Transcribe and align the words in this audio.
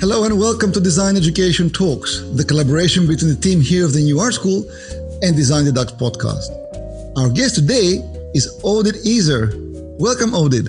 Hello 0.00 0.24
and 0.24 0.40
welcome 0.40 0.72
to 0.72 0.80
Design 0.80 1.14
Education 1.14 1.68
Talks, 1.68 2.22
the 2.32 2.42
collaboration 2.42 3.06
between 3.06 3.34
the 3.34 3.38
team 3.38 3.60
here 3.60 3.84
of 3.84 3.92
the 3.92 4.00
New 4.00 4.18
Art 4.18 4.32
School 4.32 4.64
and 5.20 5.36
Design 5.36 5.66
the 5.66 5.72
Dutch 5.72 5.90
podcast. 5.98 6.48
Our 7.18 7.28
guest 7.28 7.56
today 7.56 8.00
is 8.32 8.48
Oded 8.64 8.96
Ezer. 9.04 9.52
Welcome, 9.98 10.30
Oded. 10.30 10.68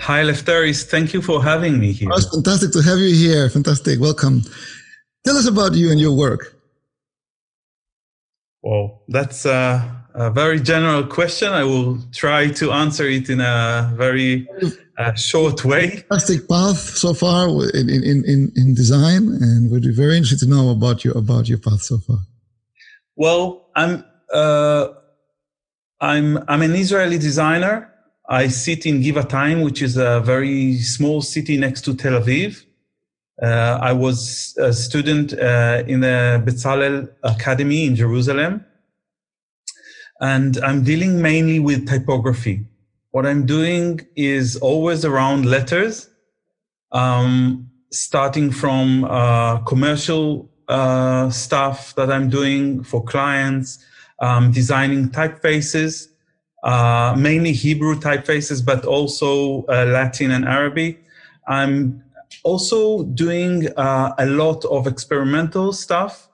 Hi, 0.00 0.22
Lefteris. 0.22 0.84
Thank 0.84 1.12
you 1.12 1.20
for 1.20 1.44
having 1.44 1.78
me 1.78 1.92
here. 1.92 2.08
Oh, 2.10 2.16
it's 2.16 2.30
fantastic 2.30 2.72
to 2.72 2.80
have 2.80 2.98
you 2.98 3.14
here. 3.14 3.50
Fantastic. 3.50 4.00
Welcome. 4.00 4.40
Tell 5.26 5.36
us 5.36 5.46
about 5.46 5.74
you 5.74 5.90
and 5.90 6.00
your 6.00 6.16
work. 6.16 6.56
Well, 8.62 9.02
that's 9.06 9.44
a, 9.44 10.06
a 10.14 10.30
very 10.30 10.60
general 10.60 11.04
question. 11.04 11.52
I 11.52 11.64
will 11.64 11.98
try 12.14 12.48
to 12.52 12.72
answer 12.72 13.06
it 13.06 13.28
in 13.28 13.42
a 13.42 13.92
very 13.94 14.48
a 14.98 15.16
short 15.16 15.64
way. 15.64 15.90
Fantastic 16.08 16.48
path 16.48 16.78
so 16.78 17.14
far 17.14 17.48
in, 17.48 17.88
in, 17.90 18.24
in, 18.24 18.52
in 18.56 18.74
design, 18.74 19.28
and 19.40 19.70
we'd 19.70 19.82
be 19.82 19.94
very 19.94 20.16
interested 20.16 20.44
to 20.44 20.50
know 20.50 20.70
about 20.70 21.04
you 21.04 21.12
about 21.12 21.48
your 21.48 21.58
path 21.58 21.82
so 21.82 21.98
far. 21.98 22.18
Well, 23.16 23.70
I'm 23.74 24.04
uh, 24.32 24.88
I'm 26.00 26.38
I'm 26.48 26.62
an 26.62 26.74
Israeli 26.74 27.18
designer. 27.18 27.90
I 28.28 28.48
sit 28.48 28.86
in 28.86 29.02
Givatayim, 29.02 29.64
which 29.64 29.82
is 29.82 29.96
a 29.96 30.20
very 30.20 30.78
small 30.78 31.20
city 31.20 31.56
next 31.56 31.82
to 31.82 31.94
Tel 31.94 32.20
Aviv. 32.20 32.64
Uh, 33.42 33.78
I 33.82 33.92
was 33.92 34.56
a 34.58 34.72
student 34.72 35.32
uh, 35.32 35.82
in 35.86 36.00
the 36.00 36.42
Bezalel 36.44 37.08
Academy 37.22 37.84
in 37.84 37.96
Jerusalem, 37.96 38.64
and 40.20 40.56
I'm 40.58 40.84
dealing 40.84 41.20
mainly 41.20 41.58
with 41.58 41.88
typography 41.88 42.64
what 43.14 43.24
I'm 43.24 43.46
doing 43.46 44.00
is 44.16 44.56
always 44.56 45.04
around 45.04 45.46
letters, 45.46 46.10
um, 46.90 47.70
starting 47.92 48.50
from 48.50 49.04
uh, 49.04 49.58
commercial 49.58 50.50
uh, 50.66 51.30
stuff 51.30 51.94
that 51.94 52.10
I'm 52.10 52.28
doing 52.28 52.82
for 52.82 53.04
clients, 53.04 53.78
um, 54.18 54.50
designing 54.50 55.10
typefaces, 55.10 56.08
uh, 56.64 57.14
mainly 57.16 57.52
Hebrew 57.52 57.94
typefaces, 58.00 58.66
but 58.66 58.84
also 58.84 59.62
uh, 59.66 59.84
Latin 59.84 60.32
and 60.32 60.44
Arabic. 60.44 61.04
I'm 61.46 62.02
also 62.42 63.04
doing 63.04 63.68
uh, 63.76 64.12
a 64.18 64.26
lot 64.26 64.64
of 64.64 64.88
experimental 64.88 65.72
stuff. 65.72 66.28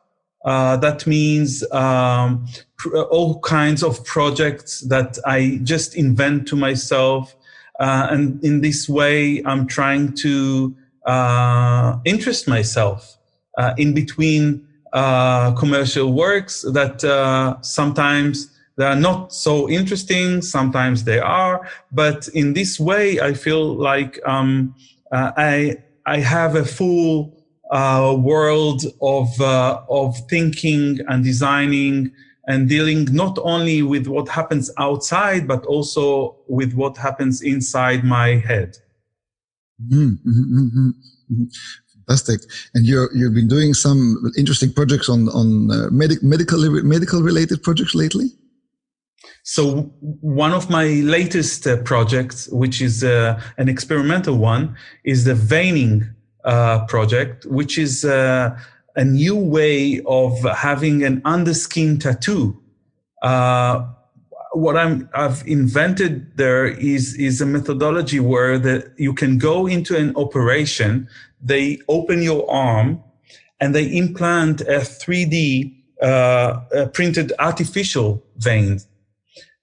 Uh, 0.45 0.77
that 0.79 1.07
means 1.07 1.71
um, 1.73 2.47
pr- 2.77 2.97
all 2.97 3.41
kinds 3.41 3.83
of 3.83 4.05
projects 4.05 4.81
that 4.83 5.19
I 5.27 5.61
just 5.63 5.97
invent 5.97 6.49
to 6.49 6.57
myself. 6.57 7.37
Uh, 7.79 8.09
and 8.11 8.43
in 8.45 8.61
this 8.61 8.89
way, 8.89 9.43
I'm 9.45 9.67
trying 9.67 10.15
to 10.17 10.75
uh, 11.07 11.99
interest 12.05 12.49
myself 12.49 13.17
uh, 13.59 13.75
in 13.77 13.95
between 13.95 14.67
uh, 14.93 15.53
commercial 15.53 16.13
works 16.13 16.63
that 16.63 17.05
uh, 17.05 17.61
sometimes 17.63 18.51
they 18.77 18.87
are 18.87 18.97
not 18.97 19.33
so 19.33 19.69
interesting, 19.69 20.41
sometimes 20.41 21.05
they 21.05 21.19
are. 21.19 21.69
But 21.93 22.29
in 22.29 22.55
this 22.55 22.81
way, 22.81 23.21
I 23.21 23.35
feel 23.35 23.75
like 23.75 24.19
um, 24.27 24.75
I 25.13 25.77
I 26.07 26.19
have 26.19 26.57
a 26.57 26.65
full 26.65 27.40
uh, 27.71 28.17
world 28.19 28.83
of 29.01 29.41
uh, 29.41 29.81
of 29.89 30.17
thinking 30.29 30.99
and 31.09 31.25
designing 31.25 32.11
and 32.47 32.69
dealing 32.69 33.05
not 33.13 33.39
only 33.43 33.83
with 33.83 34.07
what 34.07 34.29
happens 34.29 34.71
outside 34.79 35.47
but 35.47 35.65
also 35.67 36.37
with 36.49 36.75
what 36.75 36.97
happens 36.97 37.43
inside 37.43 38.05
my 38.05 38.29
head. 38.37 38.77
Mm-hmm, 39.83 40.29
mm-hmm, 40.29 40.89
mm-hmm. 41.33 41.45
Fantastic! 42.07 42.41
And 42.75 42.85
you 42.87 43.09
you've 43.15 43.35
been 43.35 43.49
doing 43.49 43.73
some 43.73 44.33
interesting 44.37 44.73
projects 44.73 45.09
on 45.09 45.29
on 45.29 45.71
uh, 45.71 45.89
medic, 45.91 46.23
medical 46.23 46.59
medical 46.83 47.23
related 47.23 47.63
projects 47.63 47.95
lately. 47.95 48.31
So 49.43 49.93
one 50.21 50.53
of 50.53 50.69
my 50.69 50.87
latest 50.87 51.67
uh, 51.67 51.79
projects, 51.79 52.49
which 52.49 52.83
is 52.83 53.03
uh, 53.03 53.41
an 53.57 53.69
experimental 53.69 54.37
one, 54.37 54.77
is 55.05 55.25
the 55.25 55.35
veining 55.35 56.09
uh, 56.45 56.85
project, 56.87 57.47
which 57.47 57.79
is 57.79 58.05
uh, 58.05 58.57
a 58.97 59.05
new 59.05 59.37
way 59.37 60.01
of 60.07 60.43
having 60.57 61.05
an 61.05 61.21
underskin 61.23 62.01
tattoo. 62.01 62.61
Uh, 63.23 63.87
what 64.53 64.77
I'm, 64.77 65.09
I've 65.15 65.47
invented 65.47 66.37
there 66.37 66.67
is, 66.67 67.15
is 67.15 67.41
a 67.41 67.47
methodology 67.47 68.21
where 68.21 68.59
the, 68.59 68.93
you 68.97 69.15
can 69.15 69.39
go 69.39 69.67
into 69.67 69.97
an 69.97 70.15
operation, 70.17 71.09
they 71.41 71.79
open 71.89 72.23
your 72.23 72.51
arm 72.51 73.03
and 73.61 73.75
they 73.75 73.87
implant 73.87 74.63
a 74.63 74.81
3D 74.81 75.77
uh, 76.03 76.87
printed 76.93 77.33
artificial 77.39 78.25
vein. 78.37 78.81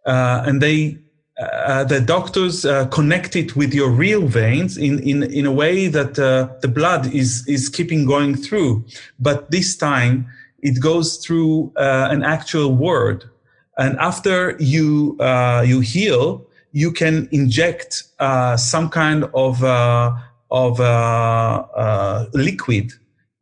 Uh, 0.06 0.44
and 0.46 0.62
they 0.62 0.98
uh, 1.40 1.84
the 1.84 2.02
doctors 2.02 2.66
uh, 2.66 2.88
connect 2.88 3.36
it 3.36 3.56
with 3.56 3.74
your 3.74 3.90
real 3.90 4.28
veins 4.28 4.78
in, 4.78 5.00
in, 5.00 5.24
in 5.24 5.46
a 5.46 5.52
way 5.52 5.88
that 5.88 6.18
uh, 6.18 6.50
the 6.62 6.68
blood 6.68 7.14
is, 7.14 7.48
is 7.48 7.70
keeping 7.70 8.06
going 8.06 8.36
through. 8.36 8.84
But 9.20 9.52
this 9.52 9.78
time 9.78 10.28
it 10.64 10.82
goes 10.82 11.18
through 11.18 11.72
uh, 11.76 12.08
an 12.10 12.24
actual 12.24 12.74
word. 12.74 13.30
And 13.78 13.98
after 14.00 14.58
you, 14.60 15.16
uh, 15.20 15.64
you 15.66 15.82
heal, 15.82 16.48
you 16.72 16.92
can 16.92 17.30
inject 17.32 18.04
uh, 18.20 18.58
some 18.58 18.90
kind 18.90 19.26
of, 19.36 19.64
of 19.64 20.80
liquid 22.34 22.94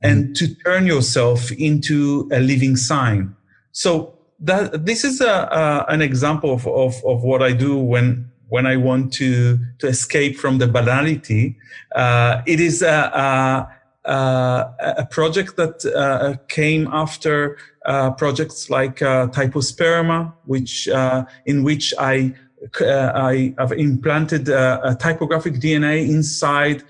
and 0.01 0.27
mm. 0.27 0.35
to 0.35 0.55
turn 0.55 0.85
yourself 0.85 1.51
into 1.53 2.29
a 2.33 2.41
living 2.41 2.75
sign. 2.75 3.33
So 3.71 4.14
that 4.39 4.85
this 4.85 5.03
is 5.03 5.21
a, 5.21 5.85
an 5.87 6.01
example 6.01 6.53
of, 6.53 6.67
of, 6.67 6.95
of 7.05 7.23
what 7.23 7.41
I 7.41 7.53
do 7.53 7.77
when 7.77 8.29
when 8.47 8.65
I 8.67 8.77
want 8.77 9.11
to 9.13 9.59
to 9.79 9.87
escape 9.87 10.37
from 10.37 10.59
the 10.59 10.67
banality. 10.67 11.57
Uh, 11.95 12.41
it 12.45 12.59
is 12.59 12.81
a, 12.81 13.67
a, 14.05 14.75
a 14.97 15.07
project 15.09 15.55
that 15.57 15.83
uh, 15.85 16.35
came 16.47 16.87
after 16.91 17.57
uh, 17.85 18.11
projects 18.11 18.69
like 18.69 19.01
uh, 19.01 19.27
Typosperma, 19.27 20.33
which 20.45 20.87
uh, 20.87 21.25
in 21.45 21.63
which 21.63 21.93
I 21.99 22.33
uh, 22.81 23.11
I 23.13 23.53
have 23.57 23.71
implanted 23.71 24.49
a 24.49 24.97
typographic 24.99 25.55
DNA 25.55 26.07
inside 26.09 26.83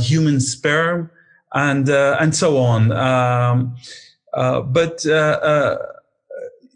human 0.00 0.40
sperm, 0.40 1.10
and 1.52 1.88
and 1.88 2.34
so 2.34 2.58
on. 2.58 2.92
Um, 2.92 3.76
but 4.32 5.04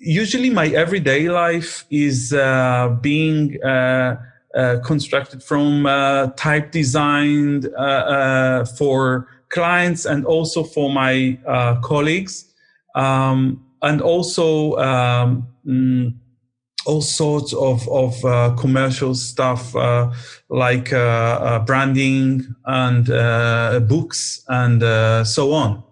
usually 0.06 0.50
my 0.50 0.68
everyday 0.68 1.28
life 1.28 1.84
is 1.90 2.32
uh, 2.32 2.96
being 3.00 3.62
uh, 3.62 4.16
uh, 4.54 4.78
constructed 4.84 5.42
from 5.42 5.84
uh, 5.84 6.28
type 6.36 6.70
designed 6.70 7.68
uh, 7.76 7.80
uh, 7.80 8.64
for 8.64 9.28
clients 9.48 10.04
and 10.04 10.24
also 10.24 10.62
for 10.62 10.90
my 10.90 11.38
colleagues. 11.82 12.52
Um, 12.94 13.62
and 13.82 14.00
also 14.00 14.76
um, 14.76 15.48
mm, 15.66 16.14
all 16.86 17.02
sorts 17.02 17.52
of, 17.52 17.86
of 17.88 18.56
commercial 18.58 19.14
stuff 19.14 19.74
like 20.48 20.90
branding 21.66 22.54
and 22.64 23.88
books 23.88 24.44
and 24.48 25.26
so 25.26 25.52
on 25.52 25.82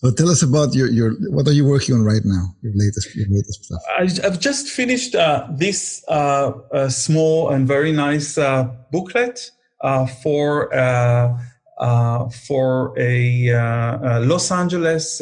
so 0.00 0.12
tell 0.12 0.28
us 0.28 0.42
about 0.42 0.74
your, 0.74 0.88
your 0.88 1.14
what 1.30 1.48
are 1.48 1.52
you 1.52 1.64
working 1.64 1.94
on 1.96 2.04
right 2.04 2.24
now? 2.24 2.54
Your 2.62 2.72
latest 2.76 3.14
your 3.16 3.26
latest 3.28 3.64
stuff. 3.64 3.82
I, 3.98 4.08
have 4.22 4.38
just 4.38 4.68
finished 4.68 5.16
uh, 5.16 5.48
this 5.50 6.04
uh, 6.08 6.88
small 6.88 7.50
and 7.50 7.66
very 7.66 7.90
nice 7.90 8.38
uh, 8.38 8.68
booklet 8.92 9.50
uh, 9.80 10.06
for 10.06 10.72
uh, 10.72 11.36
uh, 11.78 12.28
for 12.28 12.94
a, 12.96 13.48
a, 13.48 14.20
Los 14.20 14.52
Angeles 14.52 15.18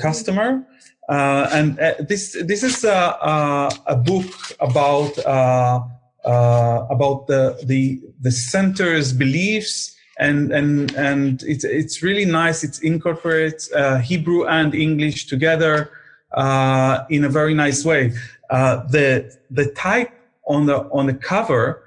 customer, 0.00 0.66
and 1.08 1.76
this 2.08 2.36
this 2.44 2.62
is 2.64 2.82
a, 2.84 3.70
a 3.86 3.96
book 3.96 4.32
about 4.58 5.16
about 6.24 7.26
the 7.28 7.60
the 7.64 8.00
the 8.20 8.32
center's 8.32 9.12
beliefs 9.12 9.96
and 10.20 10.52
and 10.52 10.92
and 10.92 11.42
it's 11.44 11.64
it's 11.64 12.02
really 12.02 12.26
nice. 12.26 12.62
It 12.62 12.82
incorporates 12.82 13.72
uh, 13.72 13.98
Hebrew 13.98 14.46
and 14.46 14.74
English 14.74 15.26
together 15.26 15.90
uh, 16.32 17.04
in 17.08 17.24
a 17.24 17.28
very 17.28 17.54
nice 17.54 17.84
way. 17.84 18.12
Uh, 18.50 18.84
the 18.86 19.36
the 19.50 19.66
type 19.72 20.12
on 20.46 20.66
the 20.66 20.78
on 20.90 21.06
the 21.06 21.14
cover 21.14 21.82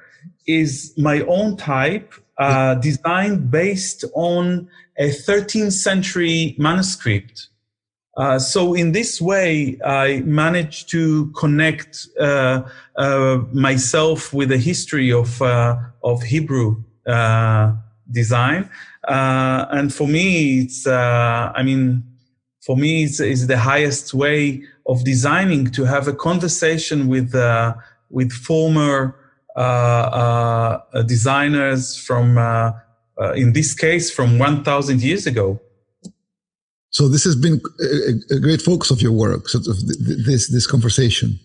is 0.48 0.94
my 0.98 1.22
own 1.22 1.56
type, 1.56 2.14
uh, 2.38 2.76
designed 2.76 3.52
based 3.52 4.04
on 4.14 4.68
a 4.98 5.10
13th 5.10 5.72
century 5.72 6.56
manuscript. 6.58 7.48
Uh, 8.16 8.38
so 8.38 8.74
in 8.74 8.92
this 8.92 9.22
way, 9.22 9.80
I 9.84 10.22
managed 10.22 10.90
to 10.90 11.32
connect 11.32 12.08
uh, 12.20 12.64
uh, 12.96 13.42
myself 13.52 14.34
with 14.34 14.50
the 14.50 14.58
history 14.58 15.12
of 15.12 15.42
uh, 15.42 15.78
of 16.04 16.22
Hebrew 16.24 16.84
uh, 17.08 17.74
design. 18.12 18.70
Uh, 19.08 19.66
and 19.72 19.94
for 19.94 20.08
me, 20.08 20.62
it's, 20.62 20.88
uh, 20.88 21.52
I 21.56 21.64
mean, 21.64 22.04
for 22.62 22.78
me, 22.78 23.04
it's, 23.04 23.20
it's, 23.20 23.48
the 23.48 23.58
highest 23.58 24.14
way 24.14 24.64
of 24.88 25.04
designing 25.04 25.70
to 25.72 25.84
have 25.84 26.08
a 26.08 26.14
conversation 26.14 27.08
with, 27.08 27.36
uh, 27.36 27.74
with 28.10 28.32
former 28.32 29.16
uh, 29.56 29.60
uh, 29.60 31.02
designers 31.04 31.98
from, 31.98 32.38
in 33.36 33.54
this 33.54 33.74
case, 33.74 34.10
from 34.10 34.40
1000 34.40 35.02
years 35.02 35.28
ago. 35.28 35.60
So 36.92 37.10
this 37.10 37.24
has 37.24 37.36
been 37.36 37.60
a, 37.82 38.36
a 38.36 38.40
great 38.40 38.62
focus 38.62 38.92
of 38.92 39.02
your 39.02 39.12
work, 39.12 39.50
sort 39.50 39.68
of 39.68 39.76
this, 40.26 40.50
this 40.50 40.68
conversation. 40.68 41.40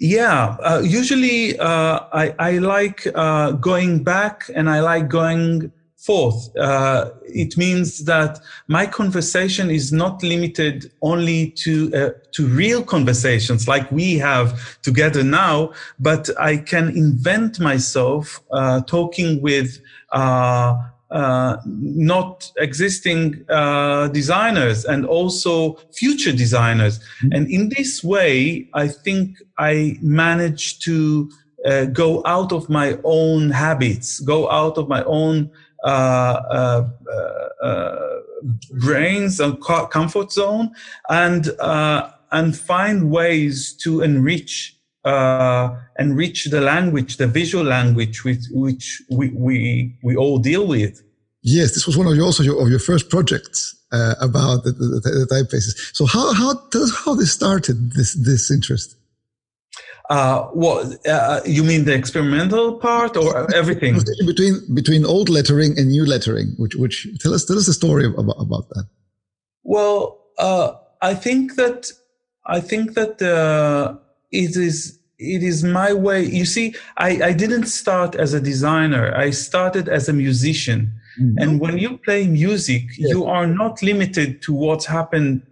Yeah, 0.00 0.56
uh, 0.62 0.82
usually 0.84 1.58
uh, 1.58 2.00
I, 2.12 2.34
I, 2.38 2.58
like 2.58 3.06
uh, 3.14 3.52
going 3.52 4.02
back 4.02 4.50
and 4.54 4.68
I 4.68 4.80
like 4.80 5.08
going 5.08 5.72
forth. 5.96 6.54
Uh, 6.56 7.10
it 7.22 7.56
means 7.56 8.04
that 8.04 8.38
my 8.68 8.86
conversation 8.86 9.70
is 9.70 9.92
not 9.92 10.22
limited 10.22 10.92
only 11.00 11.50
to 11.50 11.90
uh, 11.94 12.10
to 12.32 12.46
real 12.46 12.82
conversations 12.82 13.66
like 13.66 13.90
we 13.90 14.18
have 14.18 14.80
together 14.82 15.22
now, 15.22 15.72
but 15.98 16.28
I 16.38 16.58
can 16.58 16.90
invent 16.90 17.58
myself 17.58 18.42
uh, 18.52 18.82
talking 18.82 19.40
with 19.40 19.80
uh, 21.14 21.56
not 21.64 22.50
existing 22.58 23.44
uh, 23.48 24.08
designers 24.08 24.84
and 24.84 25.06
also 25.06 25.74
future 25.92 26.32
designers. 26.32 26.98
Mm-hmm. 26.98 27.32
And 27.32 27.50
in 27.50 27.70
this 27.76 28.02
way, 28.02 28.68
I 28.74 28.88
think 28.88 29.38
I 29.56 29.96
managed 30.02 30.82
to 30.84 31.30
uh, 31.64 31.84
go 31.86 32.20
out 32.26 32.52
of 32.52 32.68
my 32.68 32.98
own 33.04 33.50
habits, 33.50 34.20
go 34.20 34.50
out 34.50 34.76
of 34.76 34.88
my 34.88 35.02
own 35.04 35.50
uh, 35.84 36.40
uh, 36.50 36.88
uh, 37.62 37.96
brains 38.72 39.38
and 39.38 39.60
comfort 39.90 40.32
zone, 40.32 40.74
and 41.08 41.50
and 42.32 42.56
find 42.56 43.10
ways 43.10 43.72
to 43.82 44.00
enrich 44.00 44.76
uh, 45.04 45.76
enrich 45.98 46.46
the 46.46 46.60
language, 46.60 47.16
the 47.16 47.26
visual 47.26 47.64
language, 47.64 48.24
with 48.24 48.46
which 48.50 49.02
we, 49.10 49.28
we, 49.30 49.96
we 50.02 50.16
all 50.16 50.38
deal 50.38 50.66
with. 50.66 51.02
Yes, 51.42 51.74
this 51.74 51.86
was 51.86 51.96
one 51.96 52.06
of 52.06 52.14
your, 52.16 52.24
also 52.24 52.42
your, 52.42 52.60
of 52.62 52.70
your 52.70 52.78
first 52.78 53.10
projects 53.10 53.76
uh, 53.94 54.14
about 54.20 54.64
the, 54.64 54.72
the, 54.72 54.86
the, 55.00 55.26
typefaces. 55.30 55.74
So 55.94 56.06
how 56.06 56.32
how 56.34 56.54
tell 56.72 56.82
us 56.82 56.92
how 57.04 57.14
this 57.14 57.32
started 57.32 57.92
this 57.92 58.14
this 58.14 58.50
interest. 58.50 58.96
Uh, 60.10 60.42
what 60.48 61.06
uh, 61.06 61.40
you 61.46 61.62
mean 61.64 61.84
the 61.84 61.94
experimental 61.94 62.78
part 62.78 63.16
or 63.16 63.54
everything 63.54 63.94
between 64.26 64.54
between 64.74 65.06
old 65.06 65.28
lettering 65.28 65.78
and 65.78 65.88
new 65.88 66.04
lettering? 66.04 66.54
Which 66.58 66.74
which 66.74 67.06
tell 67.20 67.32
us 67.32 67.44
tell 67.44 67.58
us 67.58 67.66
the 67.66 67.72
story 67.72 68.06
about 68.06 68.36
about 68.40 68.68
that. 68.70 68.86
Well, 69.62 70.20
uh, 70.38 70.72
I 71.00 71.14
think 71.14 71.54
that 71.56 71.92
I 72.46 72.60
think 72.60 72.94
that 72.94 73.22
uh, 73.22 73.96
it 74.34 74.56
is 74.56 74.98
it 75.18 75.42
is 75.42 75.62
my 75.62 75.92
way. 75.92 76.24
You 76.24 76.44
see, 76.44 76.74
I, 76.96 77.10
I 77.22 77.32
didn't 77.32 77.66
start 77.66 78.14
as 78.16 78.34
a 78.34 78.40
designer. 78.40 79.14
I 79.14 79.30
started 79.30 79.88
as 79.88 80.08
a 80.08 80.12
musician. 80.12 80.92
Mm-hmm. 81.20 81.38
And 81.38 81.60
when 81.60 81.78
you 81.78 81.98
play 81.98 82.26
music, 82.26 82.82
yes. 82.98 83.10
you 83.10 83.24
are 83.24 83.46
not 83.46 83.80
limited 83.82 84.42
to 84.42 84.52
what's 84.52 84.86
happened 84.86 85.42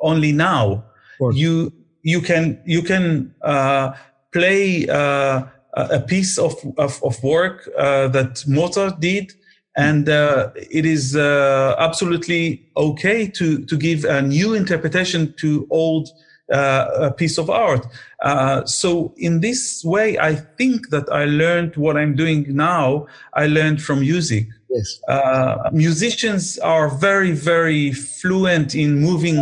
only 0.00 0.32
now. 0.32 0.84
You 1.32 1.72
you 2.02 2.20
can 2.20 2.60
you 2.64 2.82
can 2.82 3.34
uh, 3.42 3.92
play 4.32 4.88
uh, 4.88 5.42
a 5.74 6.00
piece 6.00 6.38
of 6.38 6.54
of, 6.76 7.02
of 7.02 7.20
work 7.24 7.68
uh, 7.76 8.06
that 8.08 8.44
Mozart 8.46 9.00
did, 9.00 9.32
and 9.76 10.08
uh, 10.08 10.50
it 10.54 10.86
is 10.86 11.16
uh, 11.16 11.74
absolutely 11.78 12.70
okay 12.76 13.26
to 13.26 13.64
to 13.64 13.76
give 13.76 14.04
a 14.04 14.22
new 14.22 14.54
interpretation 14.54 15.34
to 15.38 15.66
old 15.70 16.08
uh, 16.52 16.88
a 16.94 17.10
piece 17.12 17.38
of 17.38 17.50
art. 17.50 17.86
Uh, 18.22 18.64
so 18.64 19.12
in 19.16 19.40
this 19.40 19.84
way, 19.84 20.18
I 20.18 20.34
think 20.34 20.90
that 20.90 21.10
I 21.12 21.24
learned 21.24 21.76
what 21.76 21.96
I'm 21.96 22.14
doing 22.16 22.46
now. 22.54 23.06
I 23.34 23.46
learned 23.46 23.82
from 23.82 24.00
music. 24.00 24.48
Yes. 24.70 25.00
Uh, 25.08 25.70
musicians 25.72 26.58
are 26.58 26.88
very, 26.88 27.32
very 27.32 27.92
fluent 27.92 28.74
in 28.74 28.98
moving 28.98 29.38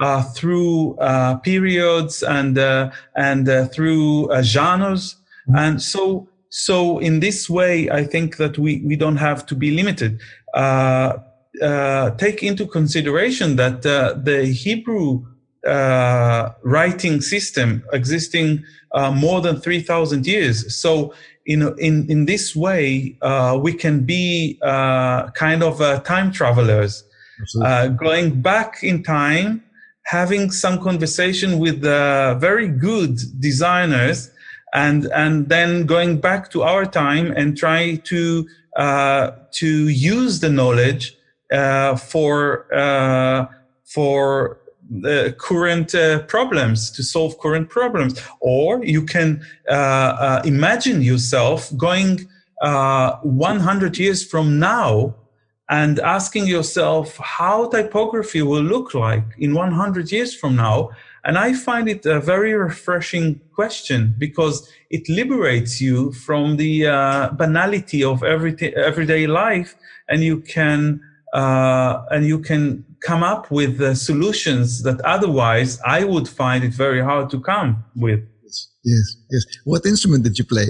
uh, 0.00 0.22
through 0.22 0.96
uh, 0.96 1.36
periods 1.36 2.22
and 2.22 2.58
uh, 2.58 2.90
and 3.14 3.46
through 3.72 4.28
genres, 4.42 5.16
mm-hmm. 5.48 5.56
and 5.56 5.82
so 5.82 6.28
so 6.48 6.98
in 6.98 7.20
this 7.20 7.48
way, 7.48 7.88
I 7.88 8.04
think 8.04 8.36
that 8.38 8.58
we 8.58 8.82
we 8.84 8.96
don't 8.96 9.18
have 9.18 9.46
to 9.46 9.54
be 9.54 9.70
limited. 9.70 10.20
Uh 10.54 11.18
uh 11.62 12.10
take 12.16 12.42
into 12.42 12.66
consideration 12.66 13.56
that 13.56 13.82
the 13.82 14.46
Hebrew 14.46 15.20
uh, 15.20 15.31
writing 15.64 17.20
system 17.20 17.84
existing 17.92 18.64
uh, 18.92 19.10
more 19.10 19.40
than 19.40 19.60
3000 19.60 20.26
years. 20.26 20.76
So 20.76 21.14
in 21.46 21.62
in 21.78 22.10
in 22.10 22.26
this 22.26 22.54
way 22.54 23.16
uh, 23.22 23.58
we 23.60 23.72
can 23.72 24.04
be 24.04 24.58
uh, 24.62 25.30
kind 25.30 25.62
of 25.62 25.80
uh, 25.80 26.00
time 26.00 26.32
travelers. 26.32 27.04
Uh, 27.64 27.88
going 27.88 28.40
back 28.40 28.84
in 28.84 29.02
time 29.02 29.64
having 30.04 30.50
some 30.50 30.78
conversation 30.80 31.58
with 31.58 31.80
very 31.80 32.68
good 32.68 33.18
designers 33.40 34.30
and 34.74 35.06
and 35.06 35.48
then 35.48 35.84
going 35.86 36.20
back 36.20 36.50
to 36.50 36.62
our 36.62 36.84
time 36.84 37.32
and 37.36 37.56
try 37.56 37.96
to 38.04 38.46
to 39.50 39.88
use 39.88 40.40
the 40.40 40.50
knowledge 40.50 41.16
for 41.96 42.66
for 43.84 44.61
the 45.00 45.34
current 45.38 45.94
uh, 45.94 46.22
problems 46.24 46.90
to 46.90 47.02
solve 47.02 47.38
current 47.38 47.70
problems. 47.70 48.20
Or 48.40 48.84
you 48.84 49.04
can 49.04 49.42
uh, 49.68 49.72
uh, 49.72 50.42
imagine 50.44 51.02
yourself 51.02 51.74
going 51.76 52.28
uh, 52.60 53.16
100 53.22 53.98
years 53.98 54.24
from 54.24 54.58
now 54.58 55.14
and 55.70 55.98
asking 56.00 56.46
yourself 56.46 57.16
how 57.16 57.68
typography 57.68 58.42
will 58.42 58.62
look 58.62 58.92
like 58.94 59.24
in 59.38 59.54
100 59.54 60.12
years 60.12 60.34
from 60.34 60.56
now. 60.56 60.90
And 61.24 61.38
i 61.38 61.54
find 61.54 61.88
it 61.88 62.04
a 62.04 62.20
very 62.20 62.52
refreshing 62.52 63.40
question 63.54 64.14
because 64.18 64.68
it 64.90 65.08
liberates 65.08 65.80
you 65.80 66.12
from 66.12 66.56
the 66.56 66.86
uh, 66.88 67.30
banality 67.30 68.02
of 68.04 68.22
everyday, 68.24 68.74
everyday 68.74 69.26
life 69.26 69.76
and 70.08 70.22
you 70.22 70.40
can 70.40 71.00
uh, 71.32 72.04
and 72.10 72.26
you 72.26 72.38
can 72.38 72.84
come 73.04 73.22
up 73.22 73.50
with 73.50 73.80
uh, 73.80 73.94
solutions 73.94 74.82
that 74.82 75.00
otherwise 75.02 75.80
I 75.86 76.04
would 76.04 76.28
find 76.28 76.64
it 76.64 76.74
very 76.74 77.02
hard 77.02 77.30
to 77.30 77.40
come 77.40 77.84
with. 77.96 78.20
Yes, 78.84 79.16
yes. 79.30 79.44
What 79.64 79.86
instrument 79.86 80.24
did 80.24 80.38
you 80.38 80.44
play? 80.44 80.66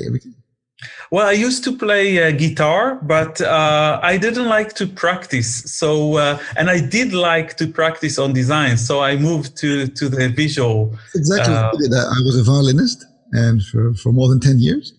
Well, 1.11 1.29
I 1.29 1.33
used 1.33 1.63
to 1.65 1.77
play 1.77 2.23
uh, 2.23 2.33
guitar, 2.33 2.97
but 3.03 3.41
uh, 3.41 4.01
I 4.03 4.19
didn't 4.19 4.49
like 4.49 4.75
to 4.75 4.87
practice. 4.87 5.51
So, 5.79 6.17
uh, 6.17 6.39
and 6.57 6.69
I 6.69 6.81
did 6.81 7.13
like 7.13 7.57
to 7.59 7.67
practice 7.67 8.19
on 8.19 8.33
design. 8.33 8.77
So 8.77 9.01
I 9.01 9.17
moved 9.17 9.57
to 9.59 9.87
to 9.87 10.09
the 10.09 10.29
visual. 10.29 10.97
Exactly. 11.15 11.55
Uh, 11.55 11.71
I 12.17 12.21
was 12.27 12.37
a 12.39 12.45
violinist, 12.45 13.05
and 13.33 13.63
for, 13.63 13.95
for 13.95 14.13
more 14.13 14.29
than 14.29 14.41
ten 14.41 14.59
years, 14.59 14.93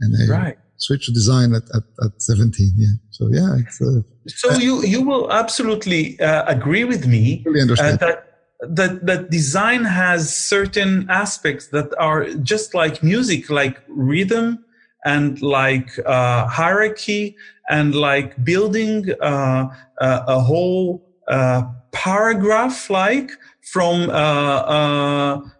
and 0.00 0.10
I 0.22 0.32
right 0.32 0.58
switch 0.78 1.06
to 1.06 1.12
design 1.12 1.54
at, 1.54 1.64
at, 1.74 1.82
at 2.04 2.22
17 2.22 2.72
yeah 2.76 2.86
so 3.18 3.28
yeah 3.32 3.56
it's 3.58 3.82
uh, 3.82 4.00
so 4.28 4.50
uh, 4.50 4.58
you 4.58 4.84
you 4.84 5.02
will 5.02 5.30
absolutely 5.32 6.18
uh, 6.20 6.44
agree 6.46 6.84
with 6.84 7.06
me 7.06 7.42
really. 7.46 7.72
Uh, 7.72 7.96
that 7.96 8.16
that 8.60 9.06
that 9.06 9.30
design 9.30 9.84
has 9.84 10.32
certain 10.34 11.06
aspects 11.10 11.68
that 11.68 11.88
are 11.98 12.24
just 12.52 12.74
like 12.74 13.02
music 13.02 13.50
like 13.50 13.82
rhythm 13.88 14.64
and 15.04 15.42
like 15.42 15.90
uh, 16.06 16.46
hierarchy 16.46 17.36
and 17.68 17.94
like 17.94 18.30
building 18.44 19.10
uh, 19.20 19.66
a 20.00 20.40
whole 20.40 21.02
paragraph 21.90 22.88
like 22.90 23.30
from 23.62 24.08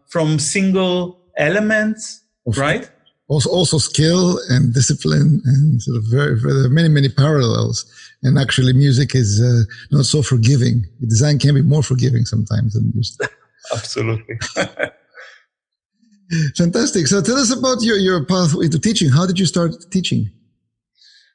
from 0.07 0.39
single 0.39 1.19
elements 1.37 2.23
right 2.57 2.91
also 3.29 3.51
also 3.51 3.79
skill 3.79 4.41
and 4.49 4.75
discipline 4.75 5.41
and 5.45 5.83
sort 5.83 5.99
of 5.99 6.05
very, 6.11 6.39
very 6.41 6.69
many 6.69 6.89
many 6.89 7.09
parallels. 7.09 7.85
And 8.23 8.39
actually 8.39 8.73
music 8.73 9.15
is 9.15 9.41
uh, 9.41 9.63
not 9.95 10.07
so 10.07 10.23
forgiving. 10.23 10.85
Design 11.07 11.39
can 11.39 11.55
be 11.55 11.63
more 11.63 11.83
forgiving 11.83 12.25
sometimes 12.25 12.75
than 12.75 12.91
music. 12.95 13.31
Absolutely. 13.73 14.39
Fantastic. 16.57 17.07
So 17.07 17.23
tell 17.23 17.37
us 17.37 17.51
about 17.57 17.83
your 17.83 17.97
your 17.97 18.25
path 18.25 18.55
into 18.61 18.79
teaching. 18.79 19.11
How 19.11 19.27
did 19.27 19.39
you 19.39 19.47
start 19.47 19.73
teaching? 19.91 20.31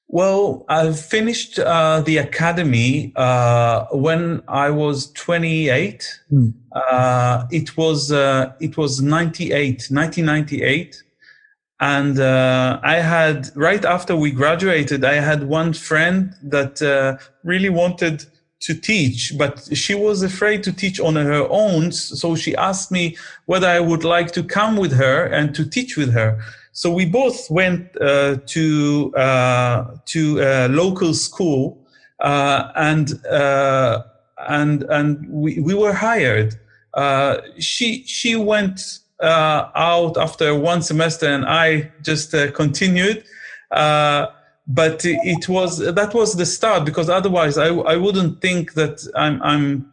Well, 0.07 0.63
I 0.69 0.91
finished 0.93 1.57
uh, 1.57 2.01
the 2.01 2.17
academy 2.17 3.13
uh, 3.15 3.85
when 3.91 4.43
I 4.47 4.69
was 4.69 5.11
28. 5.13 6.19
Mm. 6.31 6.53
Uh, 6.71 7.47
it 7.49 7.75
was 7.75 8.11
uh, 8.11 8.53
it 8.59 8.77
was 8.77 9.01
98, 9.01 9.87
1998, 9.89 11.03
and 11.79 12.19
uh, 12.19 12.79
I 12.83 12.95
had 12.95 13.49
right 13.55 13.83
after 13.83 14.15
we 14.15 14.31
graduated, 14.31 15.03
I 15.03 15.15
had 15.15 15.43
one 15.43 15.73
friend 15.73 16.33
that 16.43 16.81
uh, 16.81 17.17
really 17.43 17.69
wanted 17.69 18.25
to 18.61 18.73
teach, 18.73 19.33
but 19.37 19.67
she 19.75 19.93
was 19.93 20.23
afraid 20.23 20.63
to 20.63 20.71
teach 20.71 20.99
on 20.99 21.15
her 21.15 21.45
own. 21.49 21.91
So 21.91 22.35
she 22.35 22.55
asked 22.55 22.91
me 22.91 23.17
whether 23.45 23.67
I 23.67 23.81
would 23.81 24.05
like 24.05 24.31
to 24.33 24.43
come 24.43 24.77
with 24.77 24.93
her 24.93 25.25
and 25.25 25.53
to 25.55 25.65
teach 25.65 25.97
with 25.97 26.13
her. 26.13 26.41
So 26.71 26.91
we 26.91 27.05
both 27.05 27.51
went 27.51 27.89
uh, 28.01 28.37
to 28.47 29.13
uh, 29.15 29.97
to 30.05 30.39
a 30.41 30.67
local 30.69 31.13
school, 31.13 31.85
uh, 32.19 32.71
and 32.75 33.23
uh, 33.25 34.03
and 34.47 34.83
and 34.83 35.29
we, 35.29 35.59
we 35.59 35.73
were 35.73 35.93
hired. 35.93 36.55
Uh, 36.93 37.37
she 37.59 38.03
she 38.05 38.35
went 38.35 38.99
uh, 39.23 39.71
out 39.75 40.17
after 40.17 40.53
one 40.55 40.81
semester, 40.81 41.27
and 41.27 41.45
I 41.45 41.91
just 42.01 42.31
continued. 42.53 43.23
But 44.65 45.01
it 45.03 45.49
was 45.49 45.79
that 45.79 46.13
was 46.13 46.35
the 46.35 46.45
start 46.45 46.85
because 46.85 47.09
otherwise 47.09 47.57
I, 47.57 47.67
I 47.67 47.97
wouldn't 47.97 48.41
think 48.41 48.73
that 48.75 49.05
I'm 49.13 49.41
I'm 49.43 49.91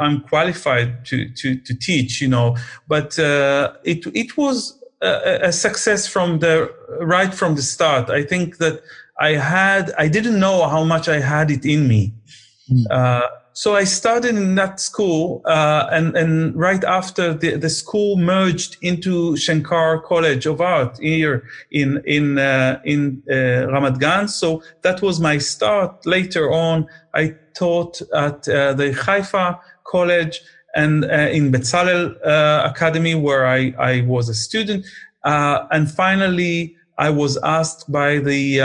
I'm 0.00 0.20
qualified 0.22 1.04
to 1.06 1.28
to 1.34 1.56
to 1.56 1.74
teach 1.74 2.20
you 2.20 2.28
know. 2.28 2.56
But 2.88 3.18
uh, 3.18 3.74
it 3.84 4.06
it 4.14 4.36
was 4.36 4.82
a, 5.00 5.38
a, 5.42 5.52
success 5.52 6.08
from 6.08 6.40
the 6.40 6.72
right 7.00 7.32
from 7.32 7.54
the 7.54 7.62
start. 7.62 8.10
I 8.10 8.24
think 8.24 8.58
that 8.58 8.82
I 9.20 9.34
had 9.34 9.92
I 9.98 10.08
didn't 10.08 10.40
know 10.40 10.68
how 10.68 10.82
much 10.82 11.08
I 11.08 11.20
had 11.20 11.50
it 11.50 11.64
in 11.64 11.86
me. 11.86 12.12
Mm. 12.70 12.84
uh, 12.90 13.28
so 13.58 13.74
I 13.74 13.82
started 13.82 14.36
in 14.36 14.54
that 14.54 14.78
school, 14.78 15.42
uh, 15.44 15.88
and 15.90 16.16
and 16.16 16.54
right 16.54 16.84
after 16.84 17.34
the, 17.34 17.56
the 17.56 17.68
school 17.68 18.16
merged 18.16 18.76
into 18.82 19.32
Shenkar 19.32 20.04
College 20.04 20.46
of 20.46 20.60
Art 20.60 20.96
here 20.98 21.42
in 21.72 22.00
in 22.06 22.38
uh, 22.38 22.80
in 22.84 23.20
uh, 23.28 23.66
Ramat 23.72 23.98
Gan. 23.98 24.28
So 24.28 24.62
that 24.82 25.02
was 25.02 25.18
my 25.18 25.38
start. 25.38 26.06
Later 26.06 26.52
on, 26.52 26.86
I 27.14 27.34
taught 27.56 28.00
at 28.14 28.48
uh, 28.48 28.74
the 28.74 28.92
Haifa 28.92 29.58
College 29.82 30.40
and 30.76 31.04
uh, 31.04 31.36
in 31.38 31.50
Bezalel 31.50 32.14
uh, 32.24 32.70
Academy, 32.72 33.16
where 33.16 33.44
I 33.44 33.74
I 33.76 34.02
was 34.02 34.28
a 34.28 34.34
student, 34.34 34.86
and 35.24 35.90
finally. 35.90 36.76
I 37.00 37.10
was 37.10 37.36
asked 37.44 37.92
by 37.92 38.18
the 38.18 38.58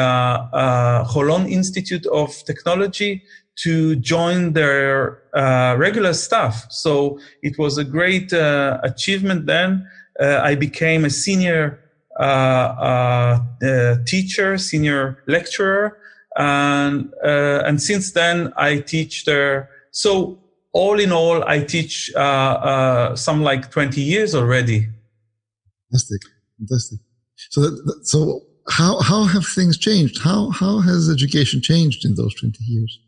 Holon 1.13 1.47
Institute 1.47 2.07
of 2.07 2.29
Technology 2.45 3.21
to 3.55 3.95
join 3.97 4.53
their 4.53 5.21
uh, 5.35 5.75
regular 5.77 6.13
staff. 6.13 6.65
So 6.71 7.19
it 7.41 7.57
was 7.57 7.77
a 7.77 7.83
great 7.83 8.33
uh, 8.33 8.79
achievement 8.83 9.45
then. 9.45 9.87
Uh, 10.19 10.39
I 10.43 10.55
became 10.55 11.05
a 11.05 11.09
senior 11.09 11.79
uh, 12.19 12.23
uh, 12.23 13.65
uh, 13.65 13.95
teacher, 14.05 14.57
senior 14.57 15.23
lecturer, 15.27 15.97
and 16.37 17.11
and 17.23 17.81
since 17.81 18.11
then 18.11 18.53
I 18.55 18.79
teach 18.79 19.25
there. 19.25 19.69
So 19.91 20.39
all 20.73 20.99
in 20.99 21.11
all, 21.11 21.43
I 21.47 21.63
teach 21.63 22.11
some 22.13 23.41
like 23.43 23.71
twenty 23.71 24.01
years 24.01 24.35
already. 24.35 24.87
Fantastic, 25.89 26.21
fantastic. 26.57 26.99
So 27.49 27.69
so 28.03 28.41
how 28.69 28.99
how 29.01 29.25
have 29.25 29.45
things 29.47 29.77
changed? 29.77 30.21
How 30.21 30.51
how 30.51 30.81
has 30.81 31.09
education 31.09 31.61
changed 31.61 32.05
in 32.05 32.13
those 32.13 32.35
twenty 32.35 32.63
years? 32.63 32.99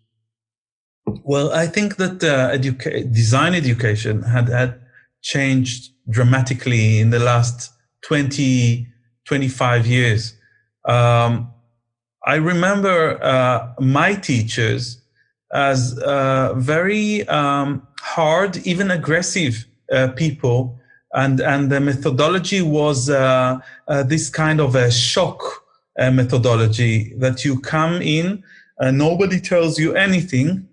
Well, 1.07 1.53
I 1.53 1.67
think 1.67 1.97
that 1.97 2.23
uh, 2.23 2.51
educa- 2.51 3.11
design 3.13 3.53
education 3.53 4.23
had, 4.23 4.49
had 4.49 4.79
changed 5.21 5.91
dramatically 6.09 6.99
in 6.99 7.09
the 7.11 7.19
last 7.19 7.71
20, 8.07 8.87
25 9.25 9.87
years. 9.87 10.33
Um, 10.85 11.51
I 12.25 12.35
remember 12.35 13.23
uh, 13.23 13.73
my 13.79 14.15
teachers 14.15 15.01
as 15.53 15.97
uh, 15.99 16.53
very 16.55 17.27
um, 17.27 17.87
hard, 18.01 18.57
even 18.65 18.89
aggressive 18.91 19.65
uh, 19.91 20.07
people, 20.09 20.79
and 21.13 21.39
and 21.39 21.71
the 21.71 21.79
methodology 21.79 22.61
was 22.61 23.09
uh, 23.09 23.59
uh, 23.87 24.03
this 24.03 24.29
kind 24.29 24.59
of 24.59 24.75
a 24.75 24.91
shock 24.91 25.39
methodology 25.97 27.13
that 27.19 27.45
you 27.45 27.57
come 27.61 28.01
in, 28.01 28.43
nobody 28.81 29.39
tells 29.39 29.79
you 29.79 29.95
anything, 29.95 30.67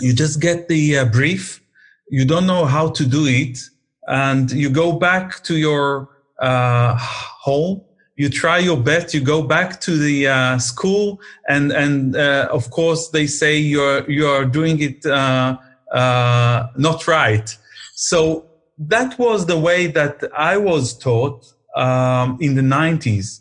you 0.00 0.12
just 0.12 0.40
get 0.40 0.68
the 0.68 0.98
uh, 0.98 1.04
brief 1.06 1.62
you 2.10 2.24
don't 2.24 2.46
know 2.46 2.64
how 2.64 2.88
to 2.88 3.04
do 3.04 3.26
it 3.26 3.58
and 4.06 4.50
you 4.52 4.70
go 4.70 4.92
back 4.92 5.42
to 5.44 5.56
your 5.56 6.08
uh, 6.40 6.94
home 6.96 7.82
you 8.16 8.28
try 8.28 8.58
your 8.58 8.76
best 8.76 9.12
you 9.14 9.20
go 9.20 9.42
back 9.42 9.80
to 9.80 9.96
the 9.96 10.26
uh, 10.26 10.58
school 10.58 11.20
and 11.48 11.72
and 11.72 12.16
uh, 12.16 12.48
of 12.50 12.70
course 12.70 13.08
they 13.10 13.26
say 13.26 13.58
you're 13.58 14.08
you're 14.10 14.44
doing 14.44 14.80
it 14.80 15.04
uh, 15.06 15.56
uh, 15.92 16.66
not 16.76 17.08
right. 17.08 17.56
So 17.94 18.44
that 18.76 19.18
was 19.18 19.46
the 19.46 19.58
way 19.58 19.88
that 19.88 20.22
i 20.36 20.56
was 20.56 20.96
taught 20.96 21.44
um, 21.74 22.38
in 22.40 22.54
the 22.54 22.62
90s 22.62 23.40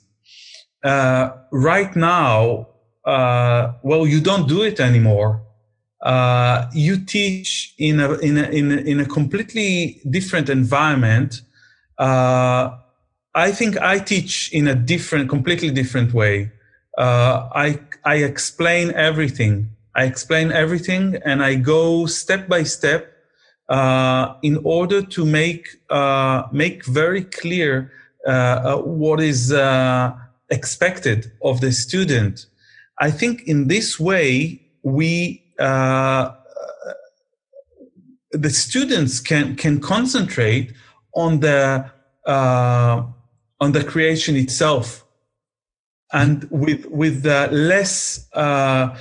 right 1.52 1.96
now 1.96 2.68
well 3.06 4.08
you 4.08 4.20
don't 4.20 4.48
do 4.48 4.64
it 4.64 4.80
anymore 4.80 5.47
uh, 6.02 6.70
you 6.74 7.04
teach 7.04 7.74
in 7.78 8.00
a, 8.00 8.14
in 8.20 8.38
a, 8.38 8.44
in 8.50 8.72
a, 8.72 8.76
in 8.76 9.00
a 9.00 9.06
completely 9.06 10.02
different 10.10 10.50
environment. 10.50 11.42
Uh, 11.98 12.78
I 13.34 13.52
think 13.52 13.80
I 13.80 14.00
teach 14.00 14.52
in 14.54 14.68
a 14.68 14.76
different, 14.76 15.30
completely 15.30 15.72
different 15.72 16.14
way. 16.14 16.52
Uh, 16.98 17.50
I, 17.54 17.80
I 18.06 18.16
explain 18.18 18.92
everything. 18.92 19.70
I 19.96 20.06
explain 20.06 20.52
everything 20.52 21.18
and 21.26 21.44
I 21.44 21.56
go 21.56 22.06
step 22.06 22.48
by 22.48 22.64
step, 22.64 23.14
uh, 23.70 24.36
in 24.44 24.60
order 24.64 25.02
to 25.02 25.26
make, 25.26 25.68
uh, 25.90 26.44
make 26.52 26.86
very 26.86 27.24
clear, 27.24 27.92
uh, 28.26 28.78
what 28.78 29.20
is, 29.20 29.52
expected 30.50 31.32
of 31.44 31.60
the 31.60 31.72
student. 31.74 32.46
I 33.00 33.12
think 33.12 33.44
in 33.48 33.68
this 33.68 34.00
way, 34.00 34.62
we 34.82 35.44
uh, 35.60 36.32
the 38.32 38.50
students 38.50 39.20
can 39.20 39.56
can 39.56 39.80
concentrate 39.80 40.74
on 41.14 41.40
the 41.40 41.90
uh, 42.26 43.04
on 43.60 43.72
the 43.72 43.84
creation 43.84 44.36
itself, 44.36 45.06
and 46.14 46.48
with 46.52 46.86
with 46.88 47.24
the 47.24 47.50
less. 47.52 48.28
Uh, 48.34 48.96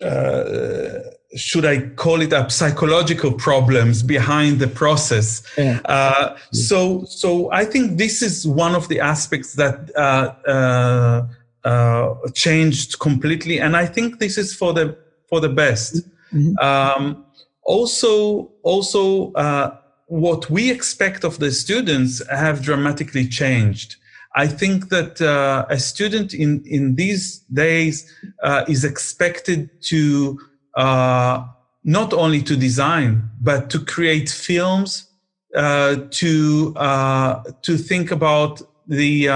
uh, 0.00 1.00
should 1.36 1.66
I 1.66 1.88
call 1.90 2.22
it 2.22 2.32
a 2.32 2.48
psychological 2.48 3.32
problems 3.32 4.02
behind 4.02 4.60
the 4.60 4.66
process? 4.66 5.42
Yeah. 5.58 5.80
Uh, 5.84 6.36
so, 6.52 7.04
so 7.04 7.52
I 7.52 7.66
think 7.66 7.98
this 7.98 8.22
is 8.22 8.46
one 8.46 8.74
of 8.74 8.88
the 8.88 9.00
aspects 9.00 9.52
that 9.54 9.94
uh, 9.94 10.32
uh, 10.48 11.26
uh 11.64 12.14
changed 12.34 12.98
completely, 12.98 13.60
and 13.60 13.76
I 13.76 13.84
think 13.84 14.20
this 14.20 14.38
is 14.38 14.54
for 14.54 14.72
the 14.72 14.96
for 15.28 15.40
the 15.40 15.48
best. 15.48 16.02
Mm-hmm. 16.32 16.58
Um, 16.58 17.24
also, 17.62 18.50
also 18.62 19.32
uh, 19.32 19.76
what 20.06 20.48
we 20.50 20.70
expect 20.70 21.24
of 21.24 21.38
the 21.38 21.50
students 21.52 22.26
have 22.30 22.62
dramatically 22.62 23.28
changed. 23.28 23.96
I 24.34 24.46
think 24.46 24.88
that 24.90 25.20
uh, 25.20 25.66
a 25.68 25.78
student 25.78 26.34
in 26.34 26.62
in 26.64 26.94
these 26.94 27.38
days 27.52 28.12
uh, 28.42 28.64
is 28.68 28.84
expected 28.84 29.70
to 29.84 30.38
uh, 30.76 31.44
not 31.82 32.12
only 32.12 32.42
to 32.42 32.56
design 32.56 33.30
but 33.40 33.70
to 33.70 33.78
create 33.84 34.28
films, 34.28 35.08
uh, 35.56 35.96
to 36.10 36.74
uh, 36.76 37.42
to 37.62 37.76
think 37.76 38.10
about 38.10 38.62
the 38.86 39.28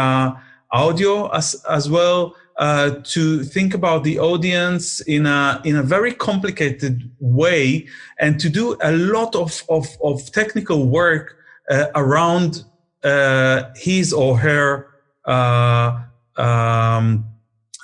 audio 0.70 1.28
as 1.28 1.54
as 1.68 1.90
well 1.90 2.34
uh, 2.56 2.96
to 3.04 3.42
think 3.44 3.74
about 3.74 4.04
the 4.04 4.18
audience 4.18 5.00
in 5.00 5.26
a 5.26 5.60
in 5.64 5.76
a 5.76 5.82
very 5.82 6.12
complicated 6.12 7.10
way 7.20 7.86
and 8.18 8.38
to 8.40 8.48
do 8.48 8.76
a 8.82 8.92
lot 8.92 9.34
of 9.34 9.62
of, 9.68 9.86
of 10.02 10.30
technical 10.32 10.86
work 10.86 11.36
uh, 11.70 11.86
around 11.94 12.64
uh, 13.04 13.64
his 13.76 14.12
or 14.12 14.38
her 14.38 14.88
uh, 15.24 16.00
um, 16.36 17.24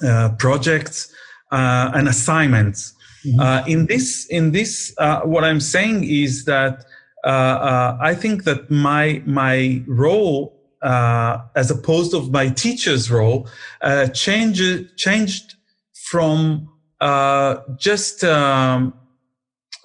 uh, 0.05 0.31
projects 0.39 1.13
and 1.51 2.09
assignments. 2.09 2.95
Mm-hmm. 3.27 3.69
in 3.69 3.87
this 3.87 4.27
in 4.27 4.53
this 4.53 4.95
uh 4.99 5.23
what 5.23 5.43
I'm 5.43 5.59
saying 5.59 6.05
is 6.05 6.45
that 6.45 6.85
uh 7.25 7.97
I 8.01 8.15
think 8.15 8.45
that 8.45 8.71
my 8.71 9.23
my 9.27 9.83
role 9.89 10.58
uh, 10.83 11.39
as 11.55 11.71
opposed 11.71 12.15
of 12.15 12.31
my 12.31 12.49
teacher's 12.49 13.11
role, 13.11 13.49
uh, 13.81 14.07
changed 14.09 14.97
changed 14.97 15.55
from 15.95 16.69
uh, 17.01 17.57
just 17.77 18.25
um, 18.25 18.95